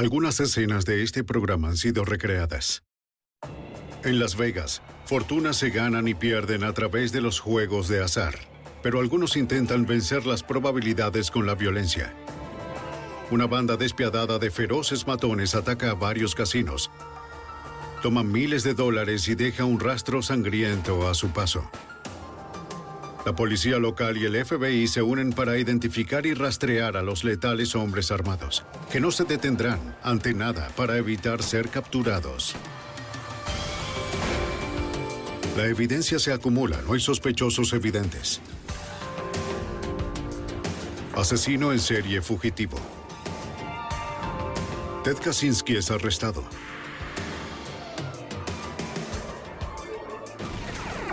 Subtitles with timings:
[0.00, 2.84] Algunas escenas de este programa han sido recreadas.
[4.02, 8.34] En Las Vegas, fortunas se ganan y pierden a través de los juegos de azar,
[8.82, 12.14] pero algunos intentan vencer las probabilidades con la violencia.
[13.30, 16.90] Una banda despiadada de feroces matones ataca a varios casinos,
[18.02, 21.70] toma miles de dólares y deja un rastro sangriento a su paso.
[23.26, 27.74] La policía local y el FBI se unen para identificar y rastrear a los letales
[27.74, 32.54] hombres armados, que no se detendrán ante nada para evitar ser capturados.
[35.56, 38.40] La evidencia se acumula, no hay sospechosos evidentes.
[41.14, 42.78] Asesino en serie fugitivo.
[45.04, 46.42] Ted Kaczynski es arrestado.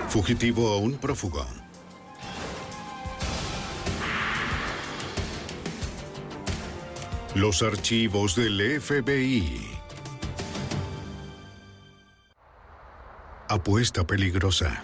[0.07, 1.45] Fugitivo a un prófugo.
[7.37, 9.61] Los archivos del FBI.
[13.47, 14.83] Apuesta peligrosa.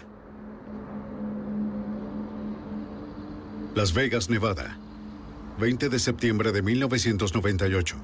[3.74, 4.78] Las Vegas, Nevada.
[5.60, 7.96] 20 de septiembre de 1998.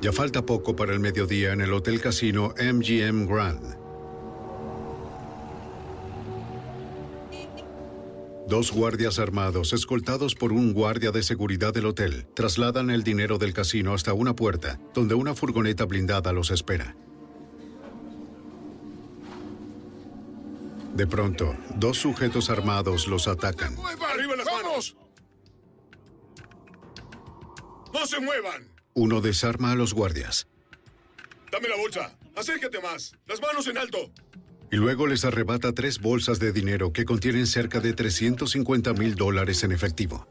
[0.00, 3.75] Ya falta poco para el mediodía en el Hotel Casino MGM Grand.
[8.48, 13.52] Dos guardias armados, escoltados por un guardia de seguridad del hotel, trasladan el dinero del
[13.52, 16.94] casino hasta una puerta, donde una furgoneta blindada los espera.
[20.94, 23.76] De pronto, dos sujetos armados los atacan.
[24.12, 24.96] ¡Arriba las manos!
[27.92, 28.68] ¡No se muevan!
[28.94, 30.46] Uno desarma a los guardias
[31.50, 32.16] Dame la bolsa.
[32.34, 33.14] Acércate más.
[33.26, 34.10] Las manos en alto.
[34.70, 39.62] Y luego les arrebata tres bolsas de dinero que contienen cerca de 350 mil dólares
[39.64, 40.26] en efectivo.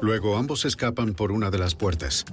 [0.00, 2.24] Luego ambos escapan por una de las puertas.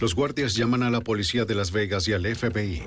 [0.00, 2.82] Los guardias llaman a la policía de Las Vegas y al FBI.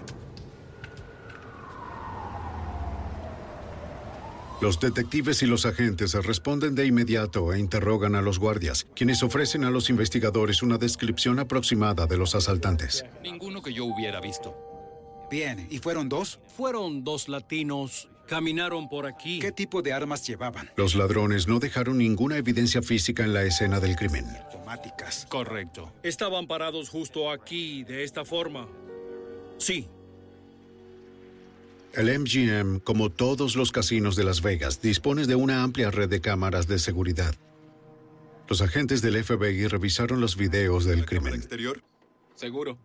[4.60, 9.64] Los detectives y los agentes responden de inmediato e interrogan a los guardias, quienes ofrecen
[9.64, 13.06] a los investigadores una descripción aproximada de los asaltantes.
[13.22, 14.67] Ninguno que yo hubiera visto.
[15.30, 16.40] Bien, ¿y fueron dos?
[16.56, 18.10] Fueron dos latinos.
[18.28, 19.40] Caminaron por aquí.
[19.40, 20.70] ¿Qué tipo de armas llevaban?
[20.76, 24.26] Los ladrones no dejaron ninguna evidencia física en la escena del crimen.
[24.46, 25.26] Automáticas.
[25.30, 25.94] Correcto.
[26.04, 28.68] Estaban parados justo aquí, de esta forma.
[29.58, 29.88] Sí.
[31.94, 36.20] El MGM, como todos los casinos de Las Vegas, dispone de una amplia red de
[36.22, 37.34] cámaras de seguridad.
[38.50, 41.34] Los agentes del FBI revisaron los videos del crimen.
[41.34, 41.82] exterior?
[42.36, 42.78] Seguro.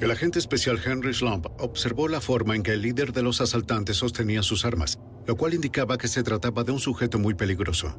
[0.00, 3.96] El agente especial Henry Slump observó la forma en que el líder de los asaltantes
[3.96, 7.96] sostenía sus armas, lo cual indicaba que se trataba de un sujeto muy peligroso.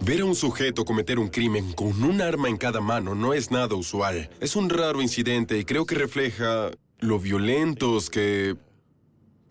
[0.00, 3.50] Ver a un sujeto cometer un crimen con un arma en cada mano no es
[3.50, 4.30] nada usual.
[4.40, 6.70] Es un raro incidente y creo que refleja
[7.00, 8.56] lo violentos que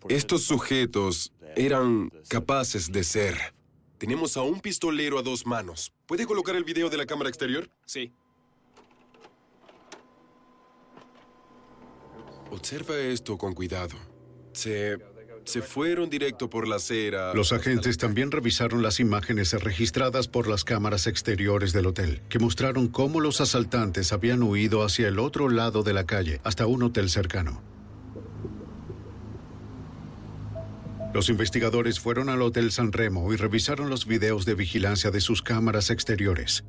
[0.08, 3.54] estos sujetos eran capaces de ser.
[3.98, 5.92] Tenemos a un pistolero a dos manos.
[6.06, 7.68] ¿Puede colocar el video de la cámara exterior?
[7.86, 8.12] Sí.
[12.54, 13.96] Observa esto con cuidado.
[14.52, 14.96] Se,
[15.44, 17.34] se fueron directo por la acera.
[17.34, 22.86] Los agentes también revisaron las imágenes registradas por las cámaras exteriores del hotel, que mostraron
[22.86, 27.10] cómo los asaltantes habían huido hacia el otro lado de la calle, hasta un hotel
[27.10, 27.60] cercano.
[31.12, 35.42] Los investigadores fueron al Hotel San Remo y revisaron los videos de vigilancia de sus
[35.42, 36.64] cámaras exteriores.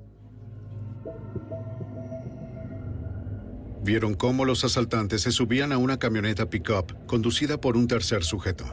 [3.85, 8.65] Vieron cómo los asaltantes se subían a una camioneta pickup conducida por un tercer sujeto.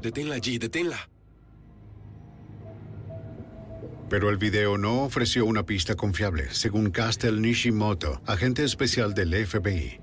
[0.00, 1.08] Deténla allí, deténla.
[4.08, 10.01] Pero el video no ofreció una pista confiable, según Castel Nishimoto, agente especial del FBI.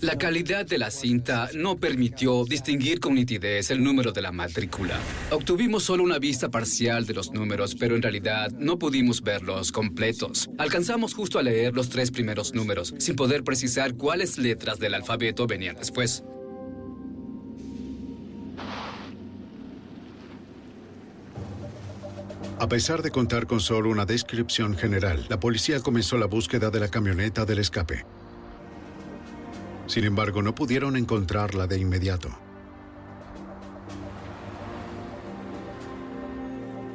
[0.00, 4.98] La calidad de la cinta no permitió distinguir con nitidez el número de la matrícula.
[5.30, 10.48] Obtuvimos solo una vista parcial de los números, pero en realidad no pudimos verlos completos.
[10.58, 15.46] Alcanzamos justo a leer los tres primeros números, sin poder precisar cuáles letras del alfabeto
[15.46, 16.24] venían después.
[22.58, 26.80] A pesar de contar con solo una descripción general, la policía comenzó la búsqueda de
[26.80, 28.06] la camioneta del escape.
[29.86, 32.28] Sin embargo, no pudieron encontrarla de inmediato.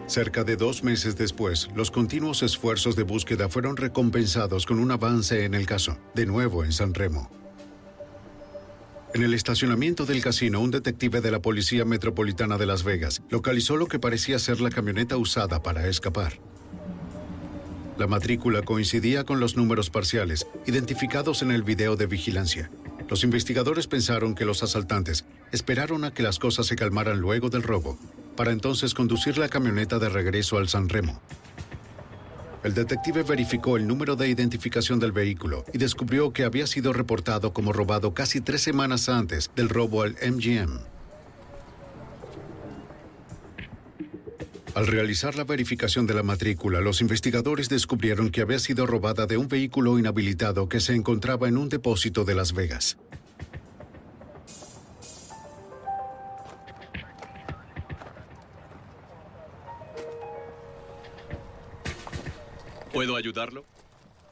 [0.08, 5.46] Cerca de dos meses después, los continuos esfuerzos de búsqueda fueron recompensados con un avance
[5.46, 7.30] en el caso, de nuevo en San Remo.
[9.14, 13.78] En el estacionamiento del casino, un detective de la Policía Metropolitana de Las Vegas localizó
[13.78, 16.40] lo que parecía ser la camioneta usada para escapar.
[18.02, 22.72] La matrícula coincidía con los números parciales identificados en el video de vigilancia.
[23.08, 27.62] Los investigadores pensaron que los asaltantes esperaron a que las cosas se calmaran luego del
[27.62, 28.00] robo,
[28.36, 31.22] para entonces conducir la camioneta de regreso al San Remo.
[32.64, 37.54] El detective verificó el número de identificación del vehículo y descubrió que había sido reportado
[37.54, 40.80] como robado casi tres semanas antes del robo al MGM.
[44.74, 49.36] Al realizar la verificación de la matrícula, los investigadores descubrieron que había sido robada de
[49.36, 52.98] un vehículo inhabilitado que se encontraba en un depósito de Las Vegas.
[62.94, 63.66] ¿Puedo ayudarlo?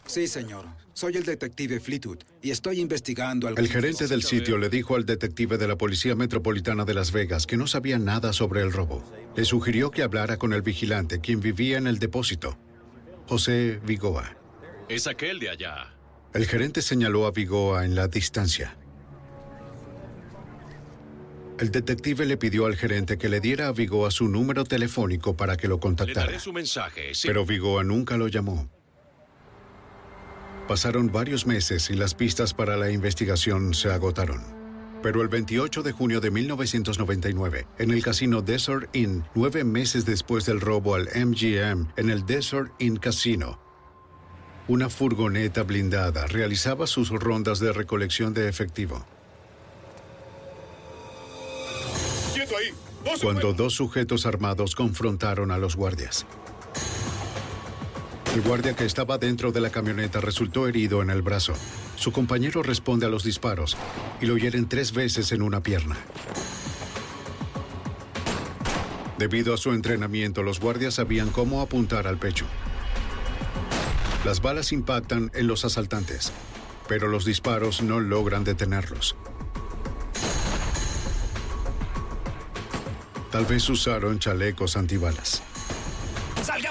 [0.06, 0.66] Sí, señor.
[0.94, 3.58] Soy el detective Fleetwood y estoy investigando al...
[3.58, 7.46] El gerente del sitio le dijo al detective de la Policía Metropolitana de Las Vegas
[7.46, 9.04] que no sabía nada sobre el robo.
[9.36, 12.58] Le sugirió que hablara con el vigilante, quien vivía en el depósito,
[13.28, 14.36] José Vigoa.
[14.90, 15.94] Es aquel de allá.
[16.34, 18.76] El gerente señaló a Vigoa en la distancia.
[21.60, 25.58] El detective le pidió al gerente que le diera a Vigoa su número telefónico para
[25.58, 26.26] que lo Le contactara.
[26.28, 27.14] daré su mensaje.
[27.14, 27.28] sí.
[27.28, 28.70] Pero Vigoa nunca lo llamó.
[30.68, 34.59] Pasaron varios meses y las pistas para la investigación se agotaron.
[35.02, 40.46] Pero el 28 de junio de 1999, en el casino Desert Inn, nueve meses después
[40.46, 43.60] del robo al MGM en el Desert Inn Casino,
[44.68, 49.06] una furgoneta blindada realizaba sus rondas de recolección de efectivo.
[52.34, 52.68] ¡Quieto ahí!
[53.04, 56.26] ¡No se cuando dos sujetos armados confrontaron a los guardias.
[58.36, 61.54] El guardia que estaba dentro de la camioneta resultó herido en el brazo.
[61.96, 63.76] Su compañero responde a los disparos
[64.22, 65.98] y lo hieren tres veces en una pierna.
[69.18, 72.46] Debido a su entrenamiento, los guardias sabían cómo apuntar al pecho.
[74.24, 76.32] Las balas impactan en los asaltantes,
[76.88, 79.16] pero los disparos no logran detenerlos.
[83.32, 85.42] Tal vez usaron chalecos antibalas.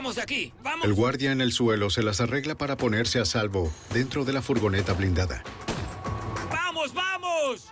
[0.09, 0.53] ¡Salgamos de aquí!
[0.63, 0.87] ¡Vamos!
[0.87, 4.41] El guardia en el suelo se las arregla para ponerse a salvo dentro de la
[4.41, 5.43] furgoneta blindada.
[6.51, 7.67] ¡Vamos, vamos!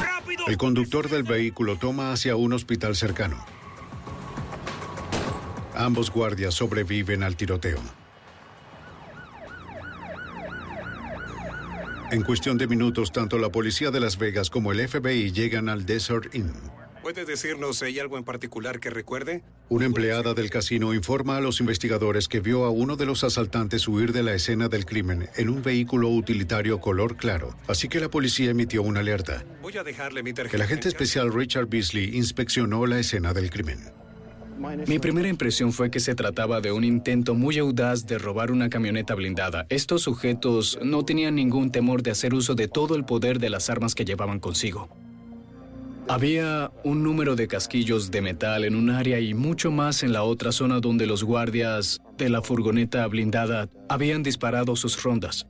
[0.00, 0.46] ¡Rápido!
[0.48, 3.44] El conductor del vehículo toma hacia un hospital cercano.
[5.76, 7.80] Ambos guardias sobreviven al tiroteo.
[12.10, 15.86] En cuestión de minutos, tanto la policía de Las Vegas como el FBI llegan al
[15.86, 16.79] Desert Inn.
[17.02, 19.42] ¿Puede decirnos si hay algo en particular que recuerde?
[19.70, 23.88] Una empleada del casino informa a los investigadores que vio a uno de los asaltantes
[23.88, 28.10] huir de la escena del crimen en un vehículo utilitario color claro, así que la
[28.10, 29.44] policía emitió una alerta.
[29.62, 30.56] Voy a dejarle mi tarjeta.
[30.56, 33.78] El agente especial Richard Beasley inspeccionó la escena del crimen.
[34.86, 38.68] Mi primera impresión fue que se trataba de un intento muy audaz de robar una
[38.68, 39.64] camioneta blindada.
[39.70, 43.70] Estos sujetos no tenían ningún temor de hacer uso de todo el poder de las
[43.70, 44.90] armas que llevaban consigo.
[46.10, 50.24] Había un número de casquillos de metal en un área y mucho más en la
[50.24, 55.46] otra zona donde los guardias de la furgoneta blindada habían disparado sus rondas.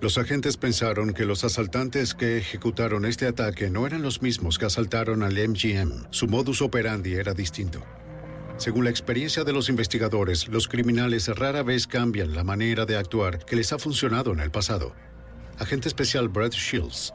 [0.00, 4.66] Los agentes pensaron que los asaltantes que ejecutaron este ataque no eran los mismos que
[4.66, 6.08] asaltaron al MGM.
[6.10, 7.80] Su modus operandi era distinto.
[8.56, 13.44] Según la experiencia de los investigadores, los criminales rara vez cambian la manera de actuar
[13.44, 14.92] que les ha funcionado en el pasado.
[15.56, 17.14] Agente especial Brad Shields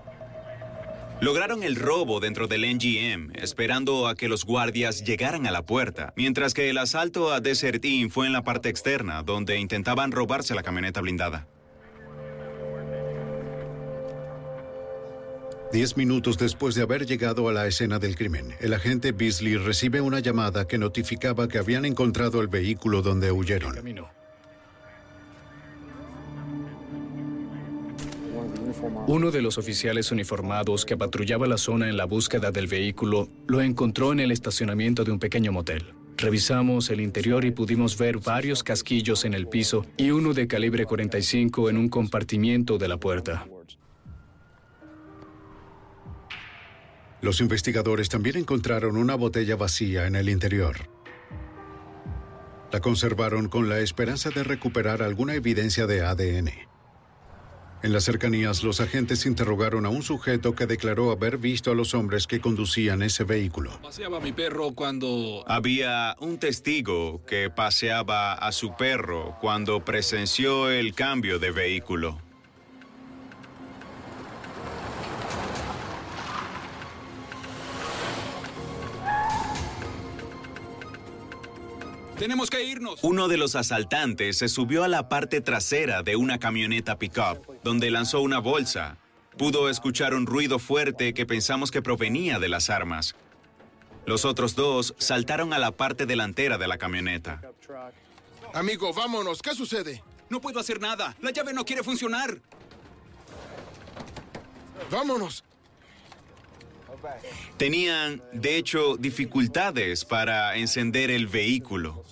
[1.24, 6.12] Lograron el robo dentro del NGM, esperando a que los guardias llegaran a la puerta,
[6.18, 10.54] mientras que el asalto a Desert Inn fue en la parte externa, donde intentaban robarse
[10.54, 11.48] la camioneta blindada.
[15.72, 20.02] Diez minutos después de haber llegado a la escena del crimen, el agente Beasley recibe
[20.02, 23.78] una llamada que notificaba que habían encontrado el vehículo donde huyeron.
[29.08, 33.62] Uno de los oficiales uniformados que patrullaba la zona en la búsqueda del vehículo lo
[33.62, 35.94] encontró en el estacionamiento de un pequeño motel.
[36.18, 40.86] Revisamos el interior y pudimos ver varios casquillos en el piso y uno de calibre
[40.86, 43.46] 45 en un compartimiento de la puerta.
[47.22, 50.76] Los investigadores también encontraron una botella vacía en el interior.
[52.72, 56.73] La conservaron con la esperanza de recuperar alguna evidencia de ADN.
[57.84, 61.94] En las cercanías, los agentes interrogaron a un sujeto que declaró haber visto a los
[61.94, 63.78] hombres que conducían ese vehículo.
[63.82, 65.44] Paseaba mi perro cuando...
[65.48, 72.22] Había un testigo que paseaba a su perro cuando presenció el cambio de vehículo.
[82.24, 83.04] Tenemos que irnos.
[83.04, 87.92] Uno de los asaltantes se subió a la parte trasera de una camioneta pickup, donde
[87.92, 88.96] lanzó una bolsa.
[89.38, 93.14] Pudo escuchar un ruido fuerte que pensamos que provenía de las armas.
[94.06, 97.42] Los otros dos saltaron a la parte delantera de la camioneta.
[98.54, 99.42] Amigo, vámonos.
[99.42, 100.02] ¿Qué sucede?
[100.30, 101.18] No puedo hacer nada.
[101.20, 102.40] La llave no quiere funcionar.
[104.90, 105.44] Vámonos.
[107.58, 112.04] Tenían, de hecho, dificultades para encender el vehículo.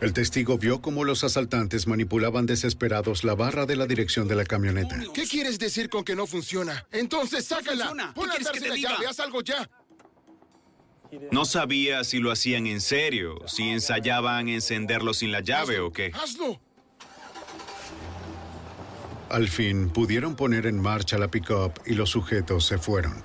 [0.00, 4.44] El testigo vio cómo los asaltantes manipulaban desesperados la barra de la dirección de la
[4.44, 5.00] camioneta.
[5.14, 6.86] ¿Qué quieres decir con que no funciona?
[6.92, 7.92] Entonces sácala.
[7.94, 8.90] ¿Qué Pon la quieres que te diga?
[8.90, 9.06] llave.
[9.06, 9.68] Haz algo ya.
[11.30, 16.10] No sabía si lo hacían en serio, si ensayaban encenderlo sin la llave o qué.
[16.14, 16.60] Hazlo.
[19.28, 23.24] Al fin pudieron poner en marcha la pickup y los sujetos se fueron.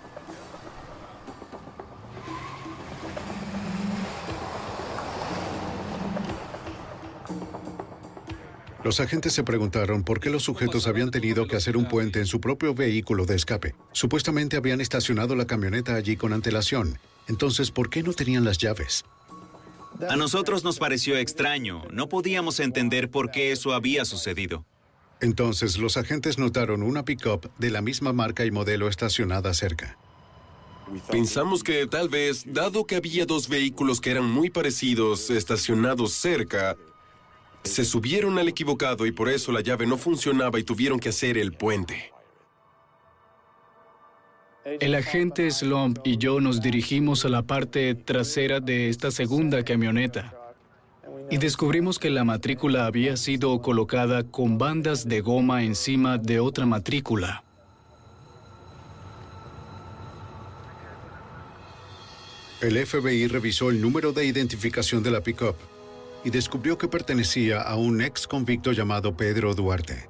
[8.83, 12.25] Los agentes se preguntaron por qué los sujetos habían tenido que hacer un puente en
[12.25, 13.75] su propio vehículo de escape.
[13.91, 16.97] Supuestamente habían estacionado la camioneta allí con antelación.
[17.27, 19.05] Entonces, ¿por qué no tenían las llaves?
[20.09, 24.65] A nosotros nos pareció extraño, no podíamos entender por qué eso había sucedido.
[25.21, 29.97] Entonces, los agentes notaron una pickup de la misma marca y modelo estacionada cerca.
[31.09, 36.75] Pensamos que tal vez, dado que había dos vehículos que eran muy parecidos estacionados cerca,
[37.63, 41.37] se subieron al equivocado y por eso la llave no funcionaba y tuvieron que hacer
[41.37, 42.11] el puente.
[44.65, 50.40] El agente Slump y yo nos dirigimos a la parte trasera de esta segunda camioneta
[51.31, 56.65] y descubrimos que la matrícula había sido colocada con bandas de goma encima de otra
[56.65, 57.45] matrícula.
[62.59, 65.55] El FBI revisó el número de identificación de la pickup
[66.25, 70.09] y descubrió que pertenecía a un ex convicto llamado Pedro Duarte.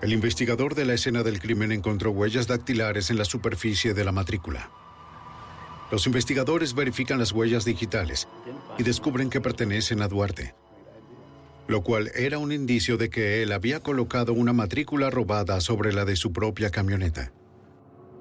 [0.00, 4.12] El investigador de la escena del crimen encontró huellas dactilares en la superficie de la
[4.12, 4.70] matrícula.
[5.94, 8.26] Los investigadores verifican las huellas digitales
[8.78, 10.52] y descubren que pertenecen a Duarte,
[11.68, 16.04] lo cual era un indicio de que él había colocado una matrícula robada sobre la
[16.04, 17.32] de su propia camioneta.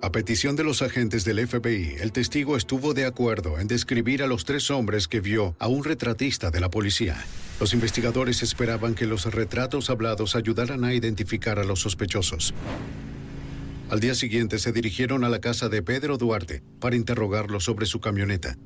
[0.04, 4.28] A petición de los agentes del FBI, el testigo estuvo de acuerdo en describir a
[4.28, 7.26] los tres hombres que vio a un retratista de la policía.
[7.60, 12.54] Los investigadores esperaban que los retratos hablados ayudaran a identificar a los sospechosos.
[13.94, 18.00] Al día siguiente se dirigieron a la casa de Pedro Duarte para interrogarlo sobre su
[18.00, 18.58] camioneta.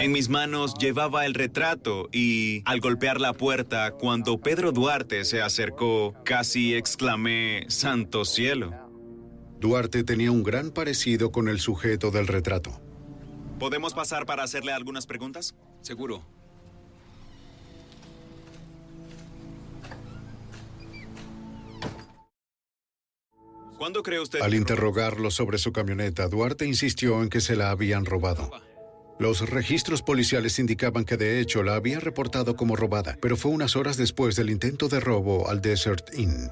[0.00, 5.42] En mis manos llevaba el retrato y al golpear la puerta, cuando Pedro Duarte se
[5.42, 8.72] acercó, casi exclamé, Santo cielo.
[9.60, 12.80] Duarte tenía un gran parecido con el sujeto del retrato.
[13.58, 15.54] ¿Podemos pasar para hacerle algunas preguntas?
[15.82, 16.24] Seguro.
[23.78, 24.40] ¿Cuándo cree usted?
[24.40, 28.50] Al interrogarlo sobre su camioneta, Duarte insistió en que se la habían robado.
[29.18, 33.76] Los registros policiales indicaban que de hecho la había reportado como robada, pero fue unas
[33.76, 36.50] horas después del intento de robo al Desert Inn.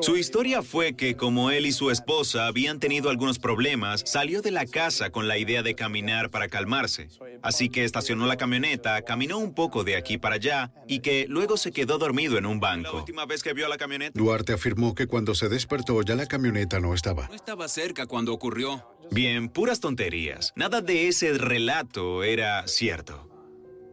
[0.00, 4.50] Su historia fue que como él y su esposa habían tenido algunos problemas, salió de
[4.50, 7.08] la casa con la idea de caminar para calmarse.
[7.46, 11.56] Así que estacionó la camioneta, caminó un poco de aquí para allá y que luego
[11.56, 12.96] se quedó dormido en un La banco.
[12.96, 14.18] última vez que vio la camioneta.
[14.18, 17.28] Duarte afirmó que cuando se despertó ya la camioneta no estaba.
[17.28, 18.84] No estaba cerca cuando ocurrió.
[19.12, 20.52] Bien, puras tonterías.
[20.56, 23.30] Nada de ese relato era cierto.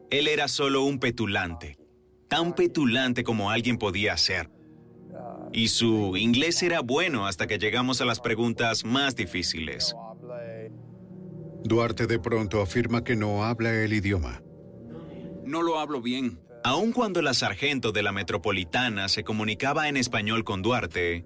[0.10, 1.77] Él era solo un petulante.
[2.27, 4.50] Tan petulante como alguien podía ser.
[5.51, 9.93] Y su inglés era bueno hasta que llegamos a las preguntas más difíciles.
[11.63, 14.41] Duarte de pronto afirma que no habla el idioma.
[15.46, 16.39] No lo hablo bien.
[16.63, 21.25] Aun cuando la sargento de la metropolitana se comunicaba en español con Duarte,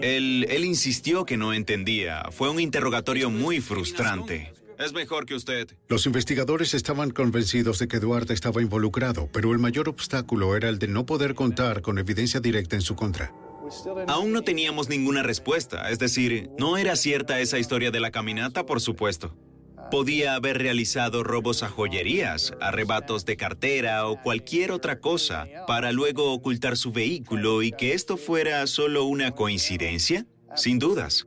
[0.00, 2.24] él, él insistió que no entendía.
[2.30, 4.52] Fue un interrogatorio muy frustrante.
[4.78, 5.68] Es mejor que usted.
[5.88, 10.78] Los investigadores estaban convencidos de que Duarte estaba involucrado, pero el mayor obstáculo era el
[10.78, 13.32] de no poder contar con evidencia directa en su contra.
[14.06, 18.66] Aún no teníamos ninguna respuesta, es decir, no era cierta esa historia de la caminata,
[18.66, 19.34] por supuesto.
[19.90, 26.32] Podía haber realizado robos a joyerías, arrebatos de cartera o cualquier otra cosa para luego
[26.32, 30.26] ocultar su vehículo y que esto fuera solo una coincidencia.
[30.54, 31.26] Sin dudas.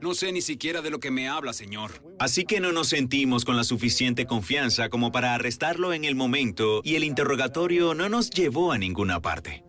[0.00, 2.04] No sé ni siquiera de lo que me habla, señor.
[2.20, 6.82] Así que no nos sentimos con la suficiente confianza como para arrestarlo en el momento
[6.84, 9.64] y el interrogatorio no nos llevó a ninguna parte.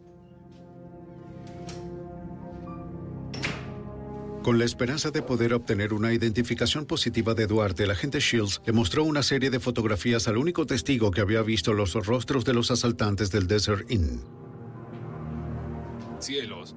[4.43, 8.71] Con la esperanza de poder obtener una identificación positiva de Duarte, el agente Shields le
[8.71, 12.71] mostró una serie de fotografías al único testigo que había visto los rostros de los
[12.71, 14.21] asaltantes del Desert Inn.
[16.19, 16.75] Cielos.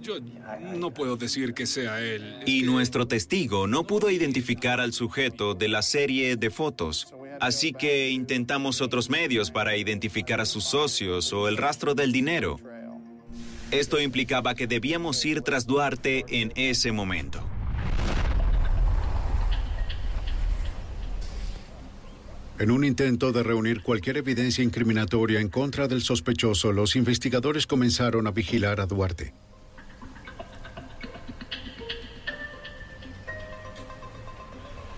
[0.00, 0.16] Yo
[0.76, 2.40] no puedo decir que sea él.
[2.44, 7.14] Y nuestro testigo no pudo identificar al sujeto de la serie de fotos.
[7.40, 12.58] Así que intentamos otros medios para identificar a sus socios o el rastro del dinero.
[13.72, 17.42] Esto implicaba que debíamos ir tras Duarte en ese momento.
[22.58, 28.26] En un intento de reunir cualquier evidencia incriminatoria en contra del sospechoso, los investigadores comenzaron
[28.26, 29.32] a vigilar a Duarte.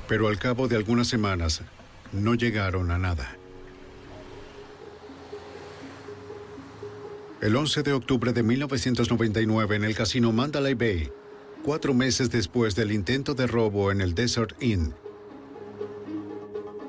[0.09, 1.63] Pero al cabo de algunas semanas,
[2.13, 3.37] no llegaron a nada.
[7.45, 11.13] El 11 de octubre de 1999 en el casino Mandalay Bay,
[11.63, 14.95] cuatro meses después del intento de robo en el Desert Inn,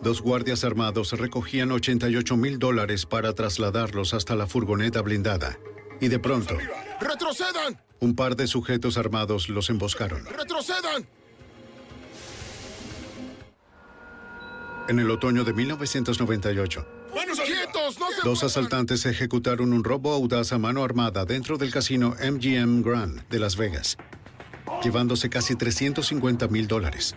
[0.01, 5.59] dos guardias armados recogían 88 mil dólares para trasladarlos hasta la furgoneta blindada.
[5.99, 6.57] Y de pronto,
[7.01, 7.81] ¡Retrocedan!
[7.99, 10.23] un par de sujetos armados los emboscaron.
[10.23, 11.05] ¡Retrocedan!
[14.87, 16.87] En el otoño de 1998,
[17.45, 17.99] ¡Quietos!
[17.99, 22.81] ¡No se dos asaltantes ejecutaron un robo audaz a mano armada dentro del casino MGM
[22.81, 23.97] Grand de Las Vegas,
[24.83, 27.15] llevándose casi 350 mil dólares.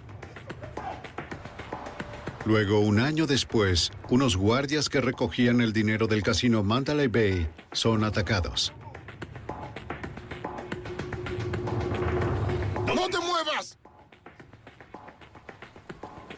[2.45, 8.05] Luego, un año después, unos guardias que recogían el dinero del casino Mandalay Bay son
[8.05, 8.73] atacados.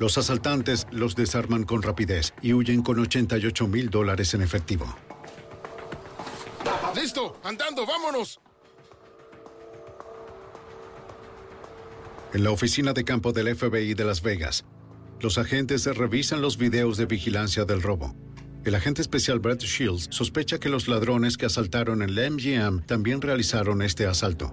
[0.00, 4.86] Los asaltantes los desarman con rapidez y huyen con 88 mil dólares en efectivo.
[6.96, 7.38] ¡Listo!
[7.44, 7.84] ¡Andando!
[7.84, 8.40] ¡Vámonos!
[12.32, 14.64] En la oficina de campo del FBI de Las Vegas,
[15.20, 18.16] los agentes revisan los videos de vigilancia del robo.
[18.64, 23.20] El agente especial Brett Shields sospecha que los ladrones que asaltaron en la MGM también
[23.20, 24.50] realizaron este asalto.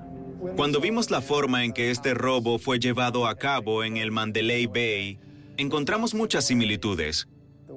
[0.57, 4.65] Cuando vimos la forma en que este robo fue llevado a cabo en el Mandalay
[4.65, 5.19] Bay,
[5.57, 7.27] encontramos muchas similitudes.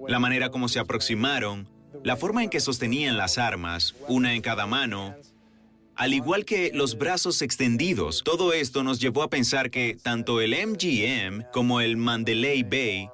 [0.08, 1.68] La manera como se aproximaron,
[2.04, 5.16] la forma en que sostenían las armas, una en cada mano,
[5.96, 8.22] al igual que los brazos extendidos.
[8.24, 13.08] Todo esto nos llevó a pensar que tanto el MGM como el Mandalay Bay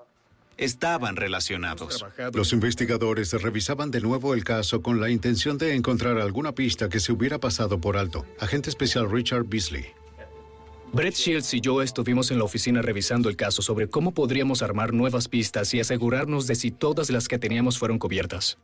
[0.57, 2.05] estaban relacionados.
[2.33, 7.01] Los investigadores revisaban de nuevo el caso con la intención de encontrar alguna pista que
[7.01, 8.25] se hubiera pasado por alto.
[8.41, 9.87] Agente especial Richard Beasley.
[10.93, 14.93] Brett Shields y yo estuvimos en la oficina revisando el caso sobre cómo podríamos armar
[14.93, 18.59] nuevas pistas y asegurarnos de si todas las que teníamos fueron cubiertas.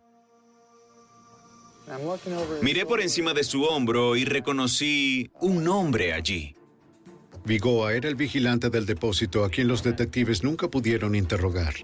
[2.63, 6.57] Miré por encima de su hombro y reconocí un nombre allí.
[7.45, 11.75] Vigoa era el vigilante del depósito a quien los detectives nunca pudieron interrogar.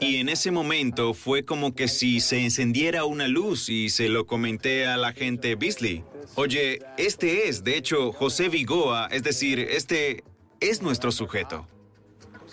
[0.00, 4.26] Y en ese momento fue como que si se encendiera una luz y se lo
[4.26, 6.04] comenté al agente Beasley.
[6.36, 10.24] Oye, este es, de hecho, José Vigoa, es decir, este
[10.58, 11.68] es nuestro sujeto.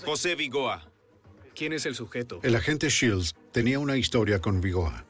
[0.04, 0.92] José Vigoa.
[1.56, 2.40] ¿Quién es el sujeto?
[2.44, 5.06] El agente Shields tenía una historia con Vigoa.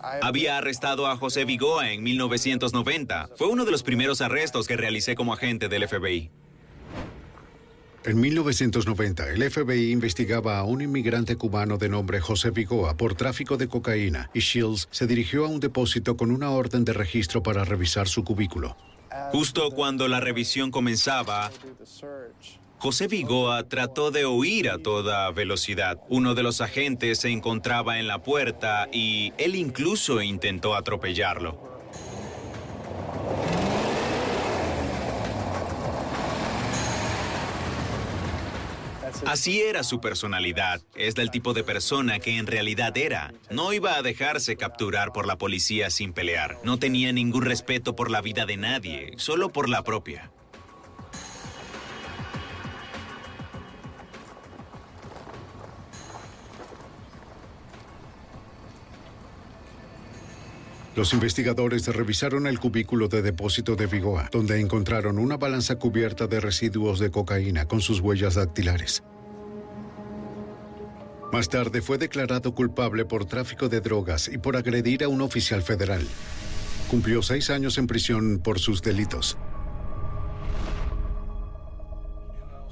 [0.00, 3.30] Había arrestado a José Vigoa en 1990.
[3.36, 6.30] Fue uno de los primeros arrestos que realicé como agente del FBI.
[8.08, 13.58] En 1990, el FBI investigaba a un inmigrante cubano de nombre José Vigoa por tráfico
[13.58, 17.66] de cocaína y Shields se dirigió a un depósito con una orden de registro para
[17.66, 18.78] revisar su cubículo.
[19.30, 21.50] Justo cuando la revisión comenzaba,
[22.78, 26.00] José Vigoa trató de huir a toda velocidad.
[26.08, 31.60] Uno de los agentes se encontraba en la puerta y él incluso intentó atropellarlo.
[39.26, 40.80] Así era su personalidad.
[40.94, 43.32] Es del tipo de persona que en realidad era.
[43.50, 46.58] No iba a dejarse capturar por la policía sin pelear.
[46.64, 50.30] No tenía ningún respeto por la vida de nadie, solo por la propia.
[60.98, 66.40] Los investigadores revisaron el cubículo de depósito de Vigoa, donde encontraron una balanza cubierta de
[66.40, 69.04] residuos de cocaína con sus huellas dactilares.
[71.32, 75.62] Más tarde fue declarado culpable por tráfico de drogas y por agredir a un oficial
[75.62, 76.04] federal.
[76.90, 79.38] Cumplió seis años en prisión por sus delitos.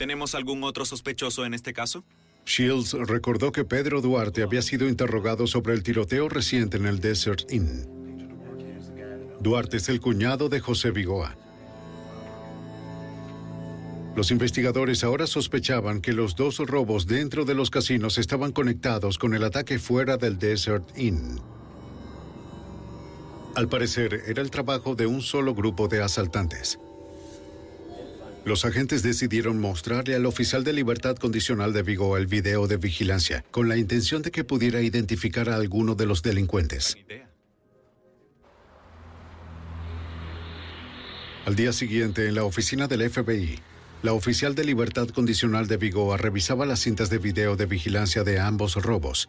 [0.01, 2.03] ¿Tenemos algún otro sospechoso en este caso?
[2.45, 7.53] Shields recordó que Pedro Duarte había sido interrogado sobre el tiroteo reciente en el Desert
[7.53, 7.96] Inn.
[9.41, 11.37] Duarte es el cuñado de José Vigoa.
[14.17, 19.35] Los investigadores ahora sospechaban que los dos robos dentro de los casinos estaban conectados con
[19.35, 21.39] el ataque fuera del Desert Inn.
[23.55, 26.79] Al parecer, era el trabajo de un solo grupo de asaltantes.
[28.47, 33.45] Los agentes decidieron mostrarle al oficial de libertad condicional de Vigo el video de vigilancia,
[33.51, 36.97] con la intención de que pudiera identificar a alguno de los delincuentes.
[41.47, 43.61] Al día siguiente, en la oficina del FBI,
[44.03, 48.41] la oficial de libertad condicional de Vigoa revisaba las cintas de video de vigilancia de
[48.41, 49.29] ambos robos.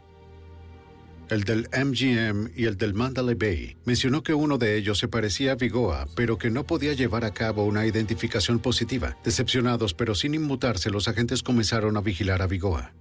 [1.29, 5.51] El del MGM y el del Mandalay Bay mencionó que uno de ellos se parecía
[5.51, 9.15] a Vigoa, pero que no podía llevar a cabo una identificación positiva.
[9.23, 12.93] Decepcionados pero sin inmutarse, los agentes comenzaron a vigilar a Vigoa.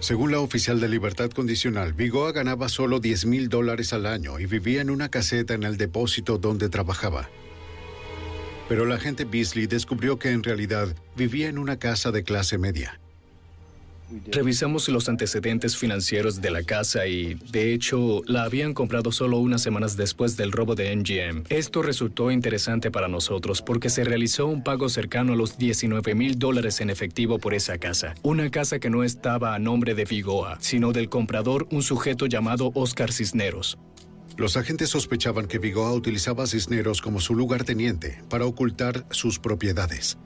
[0.00, 4.46] Según la oficial de libertad condicional, Vigoa ganaba solo 10 mil dólares al año y
[4.46, 7.28] vivía en una caseta en el depósito donde trabajaba.
[8.68, 13.00] Pero la agente Beasley descubrió que en realidad vivía en una casa de clase media.
[14.30, 19.62] Revisamos los antecedentes financieros de la casa y, de hecho, la habían comprado solo unas
[19.62, 21.44] semanas después del robo de MGM.
[21.48, 26.38] Esto resultó interesante para nosotros porque se realizó un pago cercano a los 19 mil
[26.38, 28.14] dólares en efectivo por esa casa.
[28.22, 32.72] Una casa que no estaba a nombre de Vigoa, sino del comprador, un sujeto llamado
[32.74, 33.78] Oscar Cisneros.
[34.36, 40.16] Los agentes sospechaban que Vigoa utilizaba a Cisneros como su lugarteniente para ocultar sus propiedades.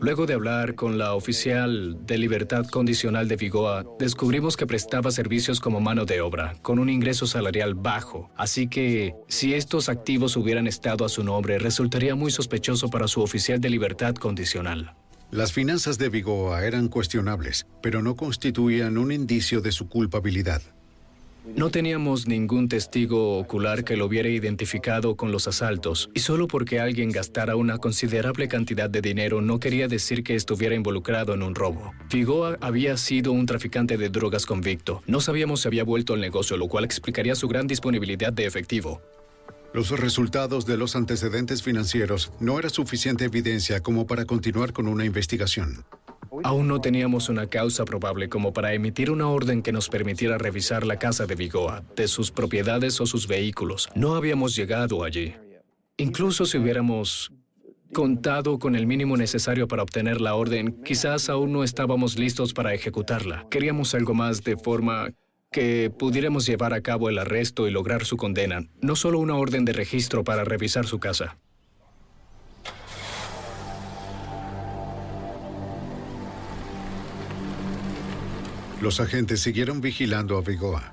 [0.00, 5.60] Luego de hablar con la oficial de libertad condicional de Vigoa, descubrimos que prestaba servicios
[5.60, 8.30] como mano de obra, con un ingreso salarial bajo.
[8.36, 13.22] Así que, si estos activos hubieran estado a su nombre, resultaría muy sospechoso para su
[13.22, 14.94] oficial de libertad condicional.
[15.30, 20.62] Las finanzas de Vigoa eran cuestionables, pero no constituían un indicio de su culpabilidad.
[21.54, 26.80] No teníamos ningún testigo ocular que lo hubiera identificado con los asaltos, y solo porque
[26.80, 31.54] alguien gastara una considerable cantidad de dinero no quería decir que estuviera involucrado en un
[31.54, 31.94] robo.
[32.08, 35.02] Figoa había sido un traficante de drogas convicto.
[35.06, 39.00] No sabíamos si había vuelto al negocio, lo cual explicaría su gran disponibilidad de efectivo.
[39.72, 45.04] Los resultados de los antecedentes financieros no era suficiente evidencia como para continuar con una
[45.04, 45.84] investigación.
[46.44, 50.86] Aún no teníamos una causa probable como para emitir una orden que nos permitiera revisar
[50.86, 53.88] la casa de Vigoa, de sus propiedades o sus vehículos.
[53.94, 55.34] No habíamos llegado allí.
[55.96, 57.32] Incluso si hubiéramos
[57.92, 62.74] contado con el mínimo necesario para obtener la orden, quizás aún no estábamos listos para
[62.74, 63.46] ejecutarla.
[63.50, 65.10] Queríamos algo más de forma
[65.50, 69.64] que pudiéramos llevar a cabo el arresto y lograr su condena, no solo una orden
[69.64, 71.38] de registro para revisar su casa.
[78.80, 80.92] Los agentes siguieron vigilando a Vigoa.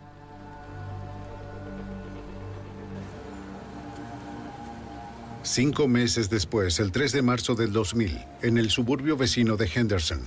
[5.44, 10.22] Cinco meses después, el 3 de marzo del 2000, en el suburbio vecino de Henderson,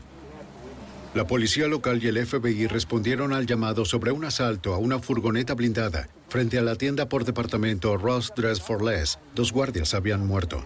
[1.16, 5.54] la policía local y el FBI respondieron al llamado sobre un asalto a una furgoneta
[5.54, 9.18] blindada frente a la tienda por departamento Ross Dress for Less.
[9.34, 10.62] Dos guardias habían muerto.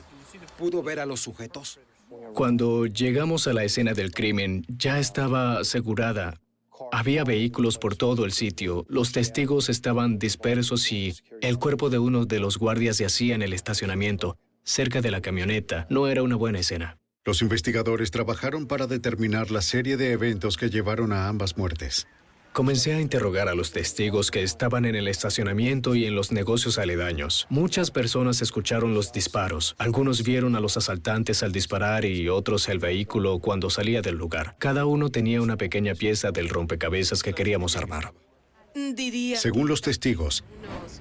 [0.58, 1.78] ¿Pudo ver a los sujetos?
[2.34, 6.39] Cuando llegamos a la escena del crimen, ya estaba asegurada.
[6.92, 12.24] Había vehículos por todo el sitio, los testigos estaban dispersos y el cuerpo de uno
[12.24, 15.86] de los guardias yacía en el estacionamiento, cerca de la camioneta.
[15.90, 16.98] No era una buena escena.
[17.24, 22.06] Los investigadores trabajaron para determinar la serie de eventos que llevaron a ambas muertes.
[22.52, 26.78] Comencé a interrogar a los testigos que estaban en el estacionamiento y en los negocios
[26.78, 27.46] aledaños.
[27.48, 29.76] Muchas personas escucharon los disparos.
[29.78, 34.56] Algunos vieron a los asaltantes al disparar y otros el vehículo cuando salía del lugar.
[34.58, 38.12] Cada uno tenía una pequeña pieza del rompecabezas que queríamos armar.
[39.36, 40.44] Según los testigos,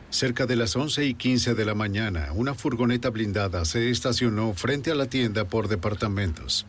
[0.10, 4.92] cerca de las 11 y 15 de la mañana, una furgoneta blindada se estacionó frente
[4.92, 6.68] a la tienda por departamentos.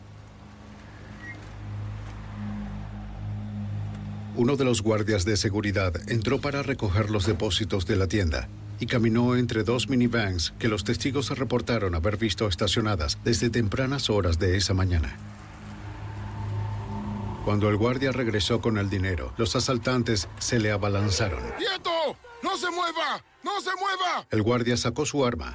[4.41, 8.49] Uno de los guardias de seguridad entró para recoger los depósitos de la tienda
[8.79, 14.39] y caminó entre dos minivans que los testigos reportaron haber visto estacionadas desde tempranas horas
[14.39, 15.15] de esa mañana.
[17.45, 21.43] Cuando el guardia regresó con el dinero, los asaltantes se le abalanzaron.
[21.59, 22.17] ¡Quieto!
[22.41, 23.23] ¡No se mueva!
[23.43, 24.25] ¡No se mueva!
[24.31, 25.53] El guardia sacó su arma,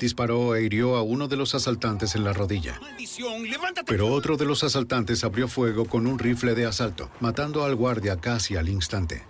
[0.00, 2.80] disparó e hirió a uno de los asaltantes en la rodilla.
[3.86, 8.16] Pero otro de los asaltantes abrió fuego con un rifle de asalto, matando al guardia
[8.16, 9.24] casi al instante.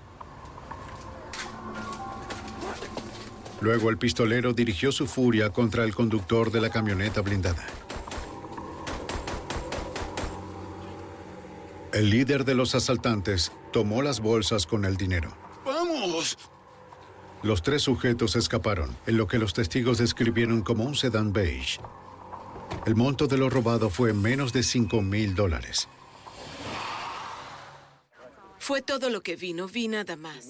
[3.61, 7.64] Luego el pistolero dirigió su furia contra el conductor de la camioneta blindada.
[11.92, 15.37] El líder de los asaltantes tomó las bolsas con el dinero.
[15.64, 16.37] ¡Vamos!
[17.42, 21.81] Los tres sujetos escaparon, en lo que los testigos describieron como un sedán beige.
[22.87, 25.88] El monto de lo robado fue menos de 5 mil dólares.
[28.61, 30.48] Fue todo lo que vi, no vi nada más.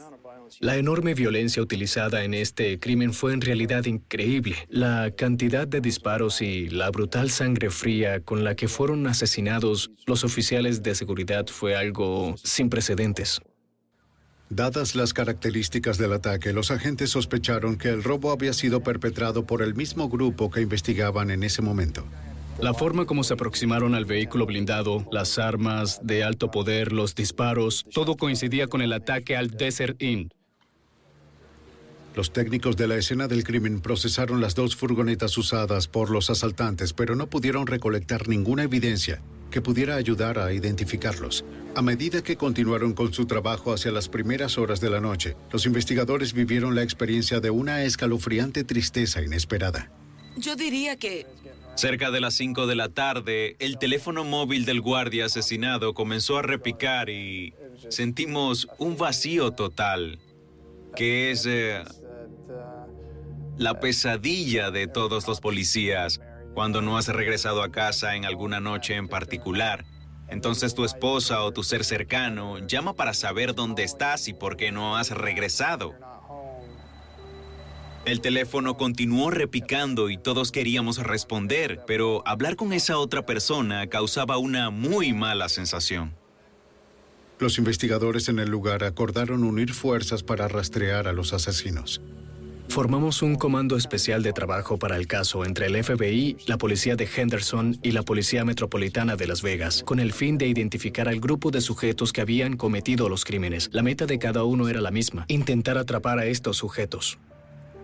[0.61, 4.57] La enorme violencia utilizada en este crimen fue en realidad increíble.
[4.69, 10.25] La cantidad de disparos y la brutal sangre fría con la que fueron asesinados los
[10.25, 13.41] oficiales de seguridad fue algo sin precedentes.
[14.55, 19.63] Dadas las características del ataque, los agentes sospecharon que el robo había sido perpetrado por
[19.63, 22.05] el mismo grupo que investigaban en ese momento.
[22.61, 27.87] La forma como se aproximaron al vehículo blindado, las armas de alto poder, los disparos,
[27.95, 30.31] todo coincidía con el ataque al Desert Inn.
[32.15, 36.93] Los técnicos de la escena del crimen procesaron las dos furgonetas usadas por los asaltantes,
[36.93, 41.45] pero no pudieron recolectar ninguna evidencia que pudiera ayudar a identificarlos.
[41.77, 45.65] A medida que continuaron con su trabajo hacia las primeras horas de la noche, los
[45.67, 49.93] investigadores vivieron la experiencia de una escalofriante tristeza inesperada.
[50.37, 51.27] Yo diría que
[51.75, 56.43] Cerca de las 5 de la tarde, el teléfono móvil del guardia asesinado comenzó a
[56.43, 57.55] repicar y
[57.89, 60.19] sentimos un vacío total,
[60.95, 61.83] que es eh,
[63.57, 66.21] la pesadilla de todos los policías
[66.55, 69.85] cuando no has regresado a casa en alguna noche en particular.
[70.29, 74.73] Entonces tu esposa o tu ser cercano llama para saber dónde estás y por qué
[74.73, 75.95] no has regresado.
[78.05, 84.39] El teléfono continuó repicando y todos queríamos responder, pero hablar con esa otra persona causaba
[84.39, 86.17] una muy mala sensación.
[87.39, 92.01] Los investigadores en el lugar acordaron unir fuerzas para rastrear a los asesinos.
[92.69, 97.07] Formamos un comando especial de trabajo para el caso entre el FBI, la policía de
[97.15, 101.51] Henderson y la Policía Metropolitana de Las Vegas, con el fin de identificar al grupo
[101.51, 103.69] de sujetos que habían cometido los crímenes.
[103.73, 107.19] La meta de cada uno era la misma, intentar atrapar a estos sujetos.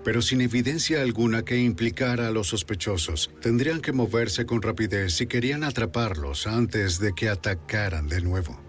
[0.05, 5.27] Pero sin evidencia alguna que implicara a los sospechosos, tendrían que moverse con rapidez si
[5.27, 8.68] querían atraparlos antes de que atacaran de nuevo.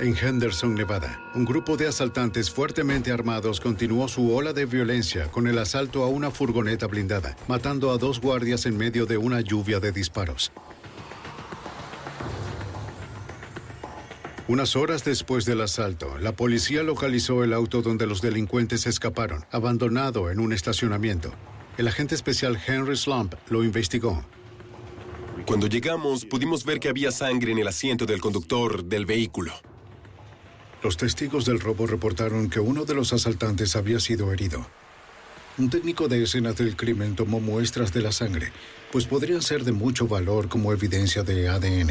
[0.00, 5.46] En Henderson, Nevada, un grupo de asaltantes fuertemente armados continuó su ola de violencia con
[5.46, 9.78] el asalto a una furgoneta blindada, matando a dos guardias en medio de una lluvia
[9.78, 10.52] de disparos.
[14.48, 20.30] Unas horas después del asalto, la policía localizó el auto donde los delincuentes escaparon, abandonado
[20.30, 21.30] en un estacionamiento.
[21.76, 24.24] El agente especial Henry Slump lo investigó.
[25.44, 29.52] Cuando llegamos, pudimos ver que había sangre en el asiento del conductor del vehículo.
[30.82, 34.66] Los testigos del robo reportaron que uno de los asaltantes había sido herido.
[35.58, 38.50] Un técnico de escena del crimen tomó muestras de la sangre,
[38.90, 41.90] pues podrían ser de mucho valor como evidencia de ADN.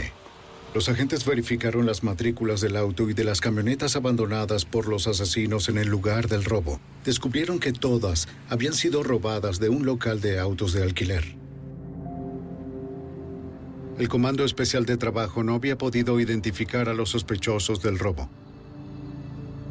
[0.73, 5.69] Los agentes verificaron las matrículas del auto y de las camionetas abandonadas por los asesinos
[5.69, 6.79] en el lugar del robo.
[7.05, 11.35] Descubrieron que todas habían sido robadas de un local de autos de alquiler.
[13.99, 18.29] El Comando Especial de Trabajo no había podido identificar a los sospechosos del robo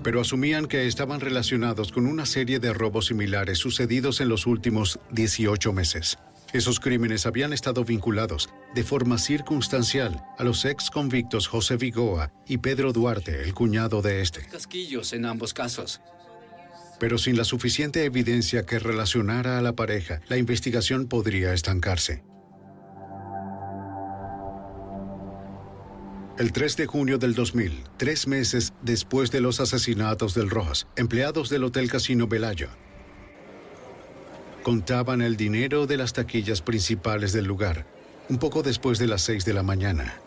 [0.08, 4.98] pero asumían que estaban relacionados con una serie de robos similares sucedidos en los últimos
[5.10, 6.18] 18 meses.
[6.54, 12.56] Esos crímenes habían estado vinculados de forma circunstancial a los ex convictos José Vigoa y
[12.56, 14.46] Pedro Duarte, el cuñado de este.
[14.46, 16.00] Casquillos en ambos casos.
[16.98, 22.22] Pero sin la suficiente evidencia que relacionara a la pareja, la investigación podría estancarse.
[26.38, 31.50] El 3 de junio del 2000, tres meses después de los asesinatos del Rojas, empleados
[31.50, 32.68] del Hotel Casino Velayo
[34.62, 37.86] contaban el dinero de las taquillas principales del lugar,
[38.28, 40.20] un poco después de las 6 de la mañana.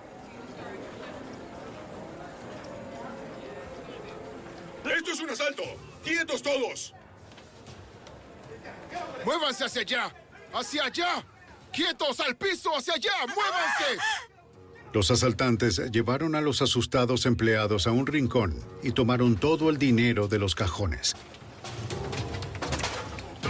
[4.83, 5.63] ¡Esto es un asalto!
[6.03, 6.93] ¡Quietos todos!
[9.23, 10.15] ¡Muévanse hacia allá!
[10.51, 11.23] ¡Hacia allá!
[11.71, 12.19] ¡Quietos!
[12.19, 12.75] ¡Al piso!
[12.75, 13.13] ¡Hacia allá!
[13.27, 14.30] ¡Muévanse!
[14.93, 20.27] Los asaltantes llevaron a los asustados empleados a un rincón y tomaron todo el dinero
[20.27, 21.15] de los cajones.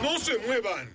[0.04, 0.94] ¡No se muevan!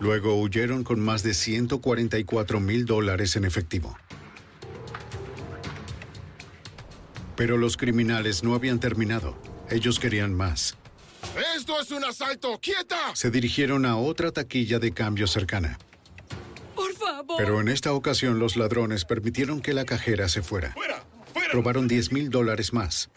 [0.00, 3.96] Luego huyeron con más de 144 mil dólares en efectivo.
[7.36, 9.36] Pero los criminales no habían terminado.
[9.70, 10.76] Ellos querían más.
[11.56, 12.58] ¡Esto es un asalto!
[12.60, 13.14] ¡Quieta!
[13.14, 15.78] Se dirigieron a otra taquilla de cambio cercana.
[16.74, 17.36] Por favor.
[17.38, 20.74] Pero en esta ocasión los ladrones permitieron que la cajera se fuera.
[21.52, 23.10] Robaron 10 mil dólares más.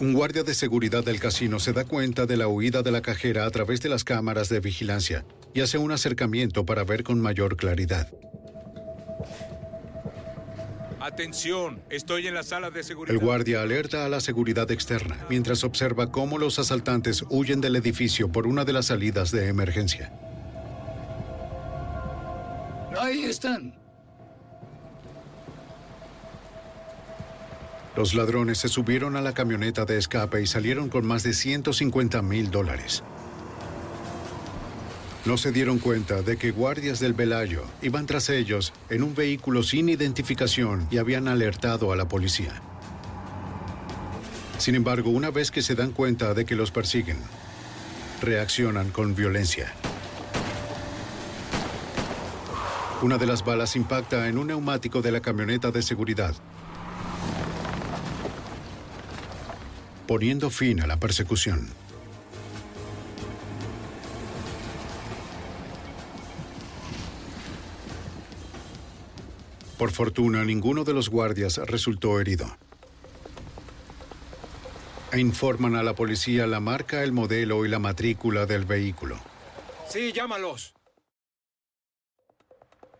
[0.00, 3.44] Un guardia de seguridad del casino se da cuenta de la huida de la cajera
[3.44, 7.56] a través de las cámaras de vigilancia y hace un acercamiento para ver con mayor
[7.56, 8.10] claridad.
[11.12, 13.12] Atención, estoy en la sala de seguridad.
[13.14, 18.30] El guardia alerta a la seguridad externa mientras observa cómo los asaltantes huyen del edificio
[18.30, 20.12] por una de las salidas de emergencia.
[22.96, 23.74] Ahí están.
[27.96, 32.22] Los ladrones se subieron a la camioneta de escape y salieron con más de 150
[32.22, 33.02] mil dólares.
[35.26, 39.62] No se dieron cuenta de que guardias del Velayo iban tras ellos en un vehículo
[39.62, 42.62] sin identificación y habían alertado a la policía.
[44.56, 47.18] Sin embargo, una vez que se dan cuenta de que los persiguen,
[48.22, 49.72] reaccionan con violencia.
[53.02, 56.34] Una de las balas impacta en un neumático de la camioneta de seguridad,
[60.06, 61.79] poniendo fin a la persecución.
[69.80, 72.54] Por fortuna, ninguno de los guardias resultó herido.
[75.10, 79.18] E informan a la policía la marca, el modelo y la matrícula del vehículo.
[79.88, 80.74] Sí, llámalos.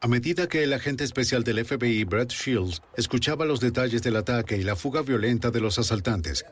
[0.00, 4.56] A medida que el agente especial del FBI, Brett Shields, escuchaba los detalles del ataque
[4.56, 6.46] y la fuga violenta de los asaltantes,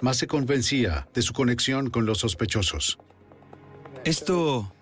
[0.00, 2.98] más se convencía de su conexión con los sospechosos.
[4.02, 4.72] Esto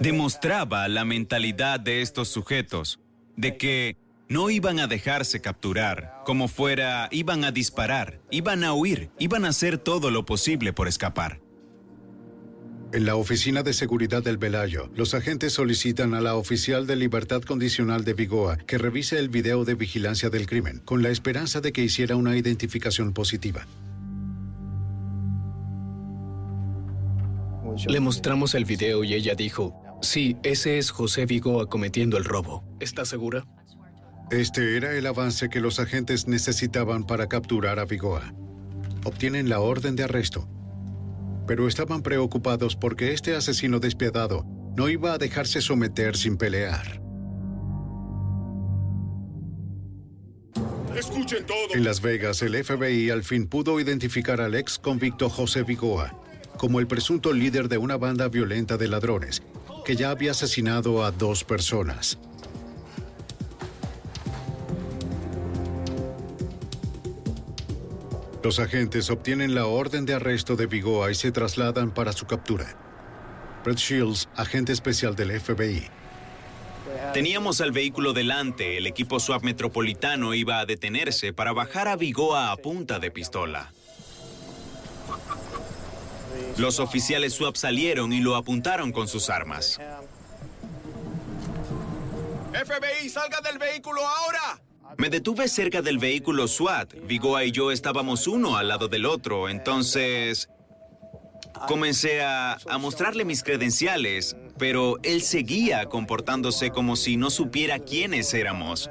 [0.00, 2.98] demostraba la mentalidad de estos sujetos,
[3.42, 3.96] de que
[4.28, 9.48] no iban a dejarse capturar, como fuera, iban a disparar, iban a huir, iban a
[9.48, 11.40] hacer todo lo posible por escapar.
[12.92, 17.42] En la oficina de seguridad del Velayo, los agentes solicitan a la oficial de libertad
[17.42, 21.72] condicional de Vigoa que revise el video de vigilancia del crimen, con la esperanza de
[21.72, 23.66] que hiciera una identificación positiva.
[27.88, 32.64] Le mostramos el video y ella dijo, sí, ese es José Vigoa cometiendo el robo.
[32.80, 33.46] ¿Está segura?
[34.30, 38.34] Este era el avance que los agentes necesitaban para capturar a Vigoa.
[39.04, 40.48] Obtienen la orden de arresto,
[41.46, 47.02] pero estaban preocupados porque este asesino despiadado no iba a dejarse someter sin pelear.
[50.96, 51.74] Escuchen todo.
[51.74, 56.18] En Las Vegas, el FBI al fin pudo identificar al ex convicto José Vigoa
[56.58, 59.42] como el presunto líder de una banda violenta de ladrones
[59.84, 62.18] que ya había asesinado a dos personas.
[68.42, 72.76] Los agentes obtienen la orden de arresto de Vigoa y se trasladan para su captura.
[73.64, 75.84] Brett Shields, agente especial del FBI.
[77.14, 82.50] Teníamos al vehículo delante, el equipo SWAT metropolitano iba a detenerse para bajar a Vigoa
[82.50, 83.70] a punta de pistola.
[86.62, 89.80] Los oficiales SWAT salieron y lo apuntaron con sus armas.
[92.52, 94.62] FBI, salga del vehículo ahora.
[94.96, 96.94] Me detuve cerca del vehículo SWAT.
[97.02, 100.50] Vigoa y yo estábamos uno al lado del otro, entonces
[101.66, 108.32] comencé a, a, mostrarle mis credenciales, pero él seguía comportándose como si no supiera quiénes
[108.34, 108.88] éramos.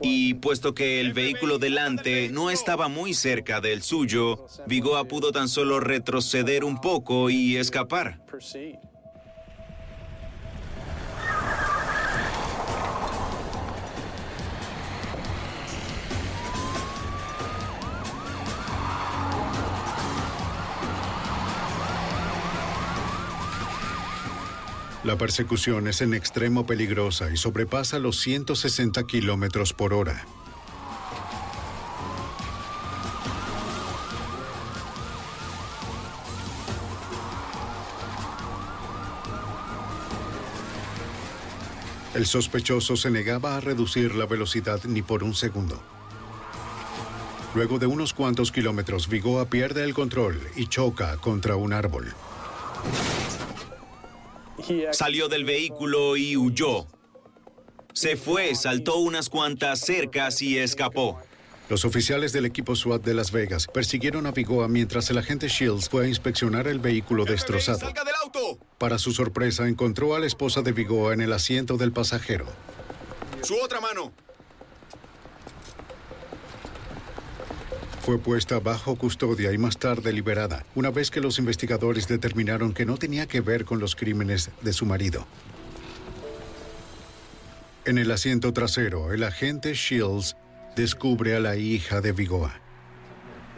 [0.00, 5.48] Y puesto que el vehículo delante no estaba muy cerca del suyo, Vigoa pudo tan
[5.48, 8.20] solo retroceder un poco y escapar.
[25.08, 30.26] La persecución es en extremo peligrosa y sobrepasa los 160 kilómetros por hora.
[42.14, 45.80] El sospechoso se negaba a reducir la velocidad ni por un segundo.
[47.54, 52.14] Luego de unos cuantos kilómetros, Vigoa pierde el control y choca contra un árbol.
[54.92, 56.86] Salió del vehículo y huyó.
[57.92, 61.20] Se fue, saltó unas cuantas cercas y escapó.
[61.68, 65.88] Los oficiales del equipo SWAT de Las Vegas persiguieron a Vigoa mientras el agente Shields
[65.88, 67.80] fue a inspeccionar el vehículo destrozado.
[67.80, 68.58] ¡Salga del auto!
[68.78, 72.46] Para su sorpresa, encontró a la esposa de Vigoa en el asiento del pasajero.
[73.42, 74.12] ¡Su otra mano!
[78.08, 82.86] Fue puesta bajo custodia y más tarde liberada, una vez que los investigadores determinaron que
[82.86, 85.26] no tenía que ver con los crímenes de su marido.
[87.84, 90.38] En el asiento trasero, el agente Shields
[90.74, 92.58] descubre a la hija de Vigoa.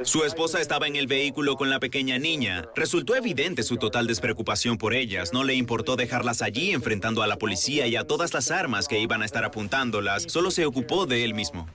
[0.03, 2.65] Su esposa estaba en el vehículo con la pequeña niña.
[2.75, 5.33] Resultó evidente su total despreocupación por ellas.
[5.33, 8.99] No le importó dejarlas allí enfrentando a la policía y a todas las armas que
[8.99, 10.25] iban a estar apuntándolas.
[10.25, 11.69] Solo se ocupó de él mismo.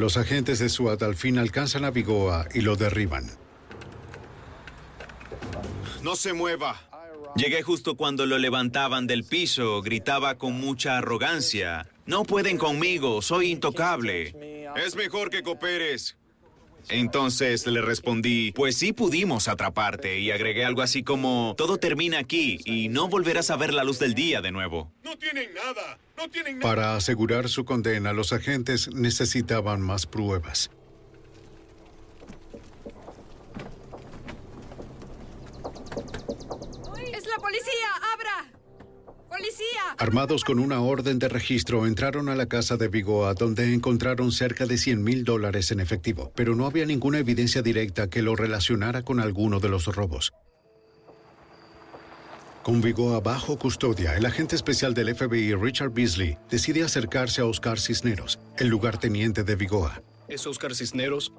[0.00, 3.30] Los agentes de SWAT al fin alcanzan a Vigoa y lo derriban.
[6.02, 6.80] No se mueva.
[7.36, 9.82] Llegué justo cuando lo levantaban del piso.
[9.82, 11.86] Gritaba con mucha arrogancia.
[12.06, 14.70] No pueden conmigo, soy intocable.
[14.74, 16.16] Es mejor que cooperes.
[16.88, 22.58] Entonces le respondí, pues sí pudimos atraparte y agregué algo así como, todo termina aquí
[22.64, 24.90] y no volverás a ver la luz del día de nuevo.
[25.04, 26.68] No tienen nada, no tienen nada.
[26.68, 30.70] Para asegurar su condena, los agentes necesitaban más pruebas.
[37.12, 37.88] ¡Es la policía!
[38.14, 38.52] ¡Abra!
[39.28, 39.89] ¡Policía!
[40.00, 44.64] Armados con una orden de registro, entraron a la casa de Vigoa, donde encontraron cerca
[44.64, 49.02] de 100 mil dólares en efectivo, pero no había ninguna evidencia directa que lo relacionara
[49.02, 50.32] con alguno de los robos.
[52.62, 57.78] Con Vigoa bajo custodia, el agente especial del FBI, Richard Beasley, decide acercarse a Oscar
[57.78, 60.00] Cisneros, el lugarteniente de Vigoa.
[60.28, 61.30] ¿Es Oscar Cisneros?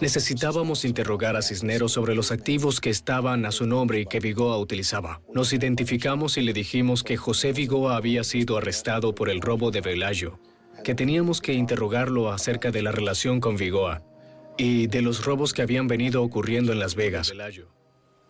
[0.00, 4.58] Necesitábamos interrogar a Cisneros sobre los activos que estaban a su nombre y que Vigoa
[4.58, 5.20] utilizaba.
[5.32, 9.80] Nos identificamos y le dijimos que José Vigoa había sido arrestado por el robo de
[9.80, 10.38] Velayo,
[10.82, 14.02] que teníamos que interrogarlo acerca de la relación con Vigoa
[14.56, 17.32] y de los robos que habían venido ocurriendo en Las Vegas.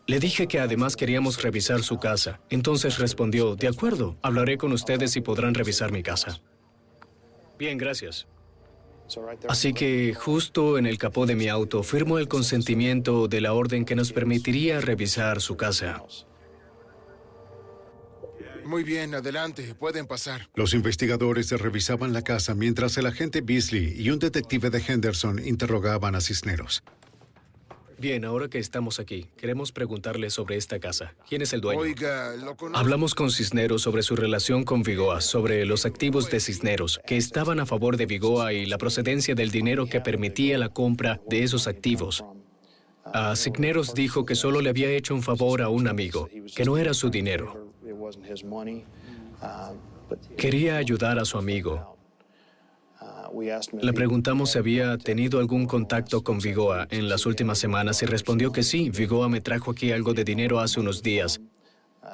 [0.06, 2.40] Le dije que además queríamos revisar su casa.
[2.50, 6.40] Entonces respondió, de acuerdo, hablaré con ustedes y podrán revisar mi casa.
[7.58, 8.26] Bien, gracias.
[9.48, 13.84] Así que justo en el capó de mi auto firmo el consentimiento de la orden
[13.84, 16.02] que nos permitiría revisar su casa.
[18.64, 20.48] Muy bien, adelante, pueden pasar.
[20.54, 26.14] Los investigadores revisaban la casa mientras el agente Beasley y un detective de Henderson interrogaban
[26.14, 26.82] a Cisneros.
[28.02, 31.14] Bien, ahora que estamos aquí, queremos preguntarle sobre esta casa.
[31.28, 31.82] ¿Quién es el dueño?
[31.82, 32.76] Oiga, lo conozco.
[32.76, 37.60] Hablamos con Cisneros sobre su relación con Vigoa, sobre los activos de Cisneros, que estaban
[37.60, 41.68] a favor de Vigoa y la procedencia del dinero que permitía la compra de esos
[41.68, 42.24] activos.
[43.04, 46.78] A Cisneros dijo que solo le había hecho un favor a un amigo, que no
[46.78, 47.72] era su dinero.
[50.36, 51.91] Quería ayudar a su amigo.
[53.80, 58.52] Le preguntamos si había tenido algún contacto con Vigoa en las últimas semanas y respondió
[58.52, 58.90] que sí.
[58.90, 61.40] Vigoa me trajo aquí algo de dinero hace unos días.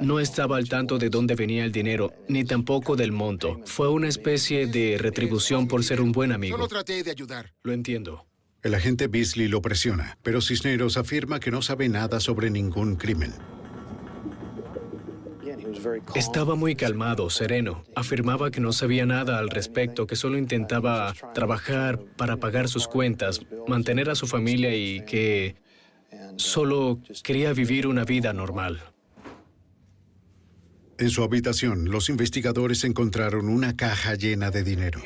[0.00, 3.60] No estaba al tanto de dónde venía el dinero, ni tampoco del monto.
[3.64, 6.56] Fue una especie de retribución por ser un buen amigo.
[6.56, 7.52] Solo traté de ayudar.
[7.62, 8.26] Lo entiendo.
[8.62, 13.32] El agente Beasley lo presiona, pero Cisneros afirma que no sabe nada sobre ningún crimen.
[16.14, 17.84] Estaba muy calmado, sereno.
[17.94, 23.40] Afirmaba que no sabía nada al respecto, que solo intentaba trabajar para pagar sus cuentas,
[23.66, 25.56] mantener a su familia y que
[26.36, 28.82] solo quería vivir una vida normal.
[30.98, 35.00] En su habitación, los investigadores encontraron una caja llena de dinero.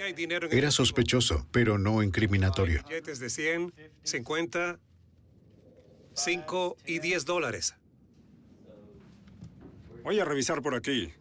[0.50, 2.82] Era sospechoso, pero no incriminatorio.
[2.88, 4.80] Billetes de 100, 50,
[6.14, 7.74] 5 y 10 dólares.
[10.04, 11.12] Voy a revisar por aquí.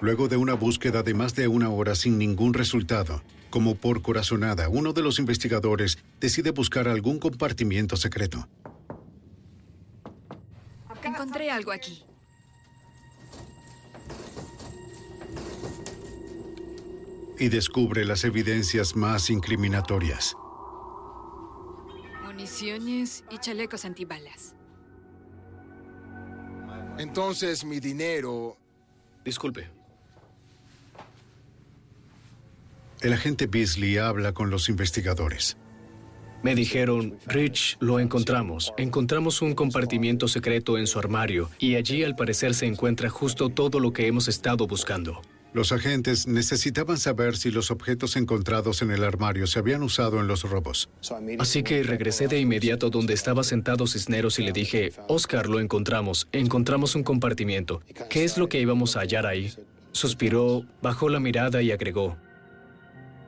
[0.00, 4.68] Luego de una búsqueda de más de una hora sin ningún resultado, como por corazonada,
[4.68, 8.48] uno de los investigadores decide buscar algún compartimiento secreto.
[11.04, 12.04] Encontré algo aquí.
[17.38, 20.36] Y descubre las evidencias más incriminatorias.
[22.24, 24.54] Municiones y chalecos antibalas.
[26.98, 28.56] Entonces mi dinero...
[29.24, 29.68] Disculpe.
[33.00, 35.56] El agente Beasley habla con los investigadores.
[36.42, 38.72] Me dijeron, Rich, lo encontramos.
[38.76, 43.78] Encontramos un compartimiento secreto en su armario y allí al parecer se encuentra justo todo
[43.78, 45.22] lo que hemos estado buscando.
[45.54, 50.26] Los agentes necesitaban saber si los objetos encontrados en el armario se habían usado en
[50.26, 50.88] los robos.
[51.38, 56.26] Así que regresé de inmediato donde estaba sentado Cisneros y le dije, Oscar, lo encontramos.
[56.32, 57.82] Encontramos un compartimiento.
[58.08, 59.52] ¿Qué es lo que íbamos a hallar ahí?
[59.92, 62.16] Suspiró, bajó la mirada y agregó.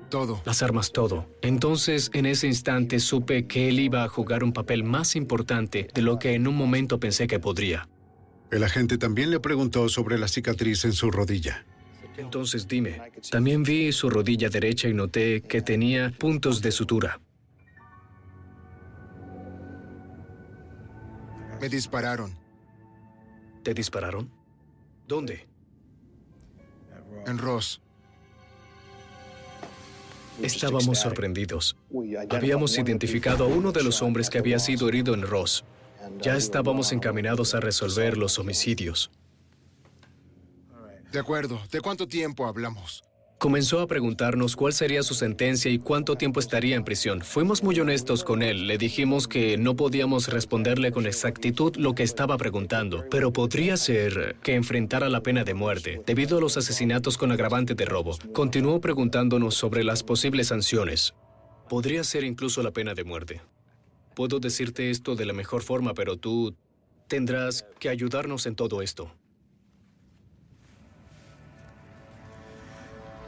[0.08, 0.40] Todo.
[0.46, 1.28] Las armas, todo.
[1.42, 6.02] Entonces, en ese instante supe que él iba a jugar un papel más importante de
[6.02, 7.86] lo que en un momento pensé que podría.
[8.50, 11.66] El agente también le preguntó sobre la cicatriz en su rodilla.
[12.16, 13.00] Entonces dime,
[13.30, 17.20] también vi su rodilla derecha y noté que tenía puntos de sutura.
[21.60, 22.36] Me dispararon.
[23.62, 24.30] ¿Te dispararon?
[25.08, 25.46] ¿Dónde?
[27.26, 27.80] En Ross.
[30.42, 31.76] Estábamos sorprendidos.
[32.30, 35.64] Habíamos identificado a uno de los hombres que había sido herido en Ross.
[36.20, 39.10] Ya estábamos encaminados a resolver los homicidios.
[41.14, 41.62] De acuerdo.
[41.70, 43.04] ¿De cuánto tiempo hablamos?
[43.38, 47.20] Comenzó a preguntarnos cuál sería su sentencia y cuánto tiempo estaría en prisión.
[47.20, 48.66] Fuimos muy honestos con él.
[48.66, 54.34] Le dijimos que no podíamos responderle con exactitud lo que estaba preguntando, pero podría ser
[54.42, 58.18] que enfrentara la pena de muerte debido a los asesinatos con agravante de robo.
[58.32, 61.14] Continuó preguntándonos sobre las posibles sanciones.
[61.68, 63.40] Podría ser incluso la pena de muerte.
[64.16, 66.56] Puedo decirte esto de la mejor forma, pero tú
[67.06, 69.12] tendrás que ayudarnos en todo esto.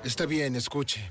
[0.07, 1.11] Está bien, escuche.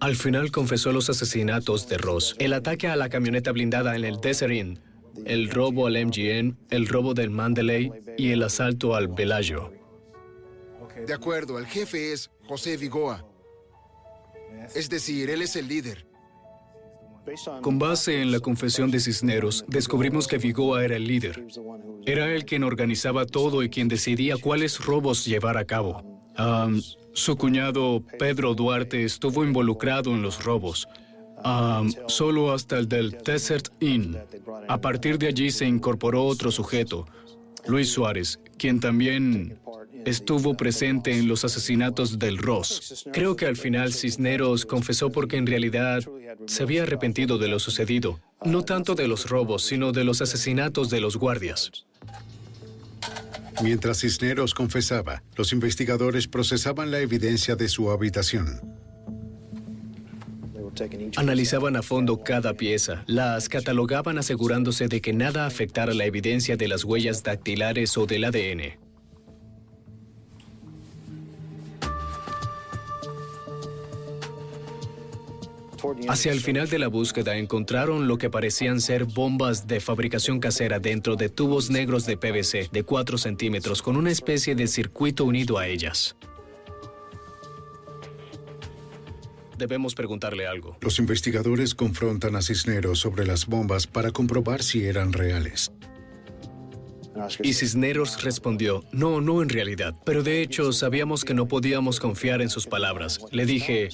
[0.00, 4.20] Al final confesó los asesinatos de Ross, el ataque a la camioneta blindada en el
[4.20, 4.78] Desert Inn,
[5.24, 9.72] el robo al MGN, el robo del Mandalay y el asalto al Bellagio.
[11.06, 13.24] De acuerdo, el jefe es José Vigoa.
[14.74, 16.06] Es decir, él es el líder.
[17.62, 21.42] Con base en la confesión de Cisneros, descubrimos que Vigoa era el líder.
[22.04, 26.02] Era él quien organizaba todo y quien decidía cuáles robos llevar a cabo.
[27.14, 30.86] Su cuñado Pedro Duarte estuvo involucrado en los robos,
[31.42, 34.16] Am, solo hasta el del Desert Inn.
[34.66, 37.06] A partir de allí se incorporó otro sujeto,
[37.66, 39.58] Luis Suárez, quien también
[40.06, 43.06] estuvo presente en los asesinatos del Ross.
[43.12, 46.02] Creo que al final Cisneros confesó porque en realidad
[46.46, 50.90] se había arrepentido de lo sucedido, no tanto de los robos, sino de los asesinatos
[50.90, 51.86] de los guardias.
[53.62, 58.60] Mientras Cisneros confesaba, los investigadores procesaban la evidencia de su habitación.
[61.16, 66.68] Analizaban a fondo cada pieza, las catalogaban asegurándose de que nada afectara la evidencia de
[66.68, 68.83] las huellas dactilares o del ADN.
[76.08, 80.78] Hacia el final de la búsqueda encontraron lo que parecían ser bombas de fabricación casera
[80.78, 85.58] dentro de tubos negros de PVC de 4 centímetros con una especie de circuito unido
[85.58, 86.16] a ellas.
[89.58, 90.76] Debemos preguntarle algo.
[90.80, 95.70] Los investigadores confrontan a Cisneros sobre las bombas para comprobar si eran reales.
[97.42, 102.42] Y Cisneros respondió, no, no en realidad, pero de hecho sabíamos que no podíamos confiar
[102.42, 103.20] en sus palabras.
[103.30, 103.90] Le dije,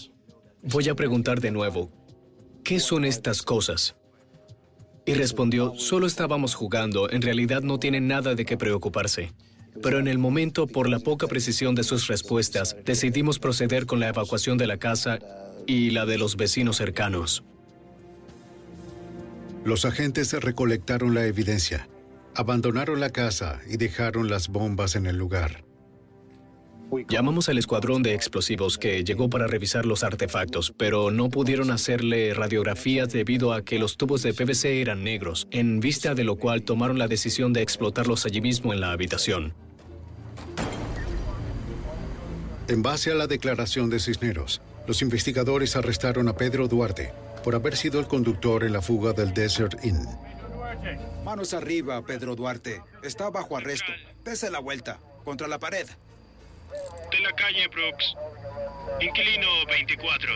[0.63, 1.91] voy a preguntar de nuevo,
[2.65, 3.97] ¿qué son estas cosas?
[5.07, 9.33] Y respondió, solo estábamos jugando, en realidad no tienen nada de qué preocuparse.
[9.83, 14.09] Pero en el momento, por la poca precisión de sus respuestas, decidimos proceder con la
[14.09, 15.19] evacuación de la casa
[15.67, 17.45] y la de los vecinos cercanos.
[19.65, 21.89] Los agentes recolectaron la evidencia,
[22.35, 25.65] abandonaron la casa y dejaron las bombas en el lugar.
[27.09, 32.35] Llamamos al escuadrón de explosivos que llegó para revisar los artefactos, pero no pudieron hacerle
[32.35, 36.63] radiografías debido a que los tubos de PVC eran negros, en vista de lo cual
[36.63, 39.55] tomaron la decisión de explotarlos allí mismo en la habitación.
[42.69, 47.13] En base a la declaración de Cisneros, los investigadores arrestaron a Pedro Duarte
[47.43, 50.07] por haber sido el conductor en la fuga del Desert Inn.
[51.25, 52.83] Manos arriba, Pedro Duarte.
[53.03, 53.93] Está bajo arresto.
[54.25, 54.99] Dese la vuelta.
[55.25, 55.87] Contra la pared.
[57.11, 58.15] De la calle Brooks.
[59.01, 60.31] Inquilino 24.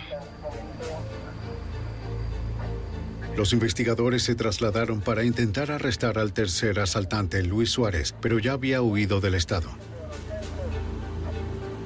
[3.37, 8.81] Los investigadores se trasladaron para intentar arrestar al tercer asaltante, Luis Suárez, pero ya había
[8.81, 9.71] huido del estado.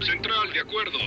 [0.05, 0.99] Central, de acuerdo.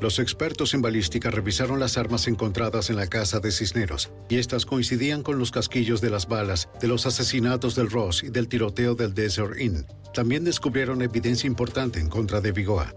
[0.00, 4.66] Los expertos en balística revisaron las armas encontradas en la casa de Cisneros, y estas
[4.66, 8.94] coincidían con los casquillos de las balas de los asesinatos del Ross y del tiroteo
[8.94, 9.86] del Desert Inn.
[10.12, 12.94] También descubrieron evidencia importante en contra de Vigoa.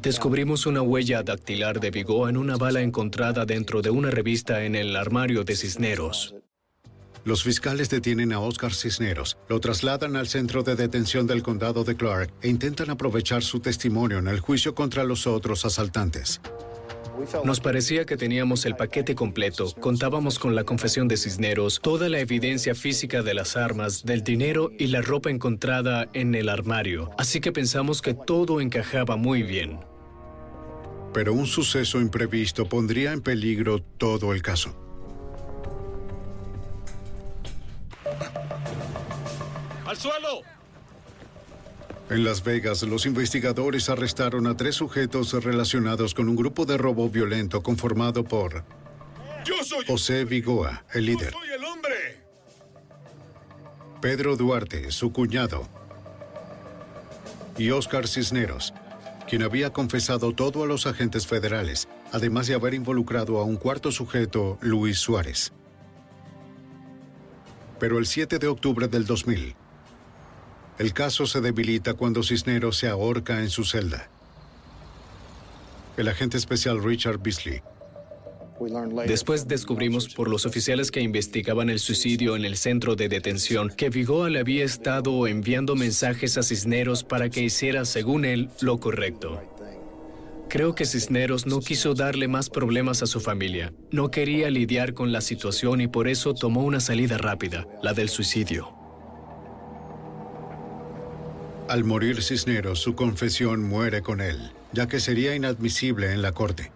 [0.00, 4.74] Descubrimos una huella dactilar de Vigoa en una bala encontrada dentro de una revista en
[4.74, 6.34] el armario de Cisneros.
[7.26, 11.96] Los fiscales detienen a Oscar Cisneros, lo trasladan al centro de detención del condado de
[11.96, 16.40] Clark e intentan aprovechar su testimonio en el juicio contra los otros asaltantes.
[17.44, 19.72] Nos parecía que teníamos el paquete completo.
[19.80, 24.70] Contábamos con la confesión de Cisneros, toda la evidencia física de las armas, del dinero
[24.78, 27.10] y la ropa encontrada en el armario.
[27.18, 29.80] Así que pensamos que todo encajaba muy bien.
[31.12, 34.85] Pero un suceso imprevisto pondría en peligro todo el caso.
[39.86, 40.42] ¡Al suelo!
[42.10, 47.08] En Las Vegas, los investigadores arrestaron a tres sujetos relacionados con un grupo de robo
[47.08, 48.64] violento conformado por
[49.86, 51.32] José Vigoa, el líder.
[51.32, 52.24] soy el hombre!
[54.00, 55.68] Pedro Duarte, su cuñado.
[57.58, 58.74] Y Oscar Cisneros,
[59.28, 63.90] quien había confesado todo a los agentes federales, además de haber involucrado a un cuarto
[63.90, 65.52] sujeto, Luis Suárez.
[67.80, 69.56] Pero el 7 de octubre del 2000,
[70.78, 74.08] el caso se debilita cuando Cisneros se ahorca en su celda.
[75.96, 77.62] El agente especial Richard Beasley
[79.06, 83.90] Después descubrimos por los oficiales que investigaban el suicidio en el centro de detención que
[83.90, 89.40] Vigoa había estado enviando mensajes a Cisneros para que hiciera, según él, lo correcto.
[90.48, 93.72] Creo que Cisneros no quiso darle más problemas a su familia.
[93.90, 98.08] No quería lidiar con la situación y por eso tomó una salida rápida, la del
[98.08, 98.75] suicidio.
[101.68, 106.70] Al morir Cisneros, su confesión muere con él, ya que sería inadmisible en la corte.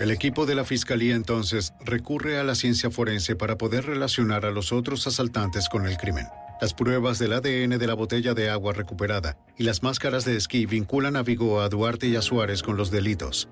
[0.00, 4.50] El equipo de la fiscalía entonces recurre a la ciencia forense para poder relacionar a
[4.50, 6.26] los otros asaltantes con el crimen.
[6.60, 10.66] Las pruebas del ADN de la botella de agua recuperada y las máscaras de esquí
[10.66, 13.48] vinculan a Vigo, a Duarte y a Suárez con los delitos.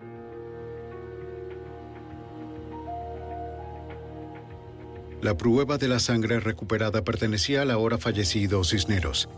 [5.27, 9.29] La prueba de la sangre recuperada pertenecía al ahora fallecido Cisneros.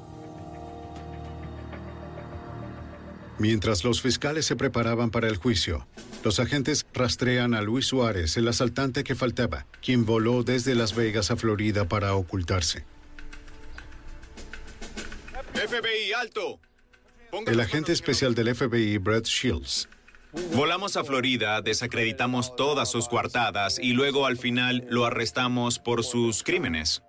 [3.39, 5.87] Mientras los fiscales se preparaban para el juicio,
[6.25, 11.31] los agentes rastrean a Luis Suárez, el asaltante que faltaba, quien voló desde Las Vegas
[11.31, 12.85] a Florida para ocultarse.
[15.55, 16.61] FBI, alto.
[17.47, 19.89] El agente especial del FBI, Brett Shields,
[20.55, 26.43] Volamos a Florida, desacreditamos todas sus coartadas y luego al final lo arrestamos por sus
[26.43, 27.03] crímenes.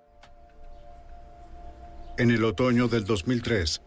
[2.20, 3.82] en el otoño del 2003,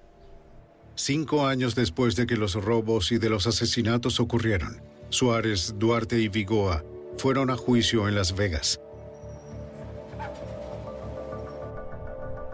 [0.94, 4.80] cinco años después de que los robos y de los asesinatos ocurrieron,
[5.10, 6.82] Suárez, Duarte y Vigoa
[7.18, 8.80] fueron a juicio en Las Vegas.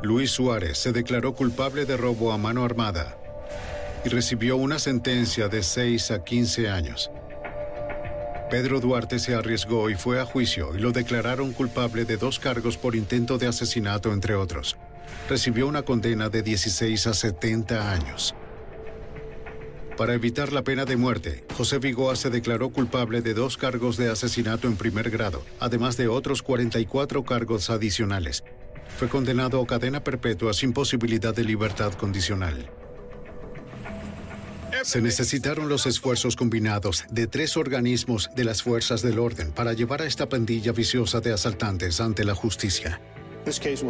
[0.02, 3.16] Luis Suárez se declaró culpable de robo a mano armada
[4.04, 7.10] y recibió una sentencia de 6 a 15 años.
[8.50, 12.78] Pedro Duarte se arriesgó y fue a juicio y lo declararon culpable de dos cargos
[12.78, 14.76] por intento de asesinato, entre otros.
[15.28, 18.34] Recibió una condena de 16 a 70 años.
[19.98, 24.08] Para evitar la pena de muerte, José Vigoa se declaró culpable de dos cargos de
[24.08, 28.44] asesinato en primer grado, además de otros 44 cargos adicionales.
[28.96, 32.70] Fue condenado a cadena perpetua sin posibilidad de libertad condicional.
[34.82, 40.02] Se necesitaron los esfuerzos combinados de tres organismos de las fuerzas del orden para llevar
[40.02, 43.00] a esta pandilla viciosa de asaltantes ante la justicia.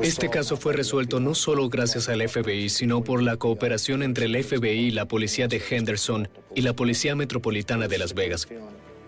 [0.02, 4.42] Este caso fue resuelto no solo gracias al FBI, sino por la cooperación entre el
[4.44, 8.46] FBI, la policía de Henderson y la Policía Metropolitana de Las Vegas.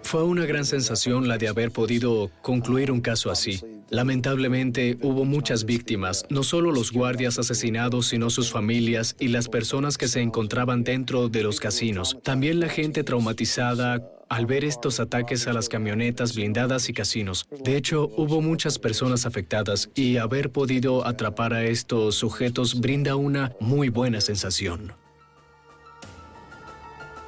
[0.03, 3.61] Fue una gran sensación la de haber podido concluir un caso así.
[3.91, 9.99] Lamentablemente hubo muchas víctimas, no solo los guardias asesinados, sino sus familias y las personas
[9.99, 12.17] que se encontraban dentro de los casinos.
[12.23, 17.49] También la gente traumatizada al ver estos ataques a las camionetas blindadas y casinos.
[17.65, 23.57] De hecho, hubo muchas personas afectadas y haber podido atrapar a estos sujetos brinda una
[23.59, 24.93] muy buena sensación.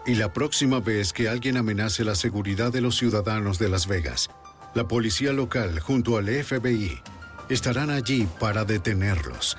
[0.07, 4.31] Y la próxima vez que alguien amenace la seguridad de los ciudadanos de Las Vegas,
[4.75, 7.01] la policía local junto al FBI
[7.49, 9.59] estarán allí para detenerlos.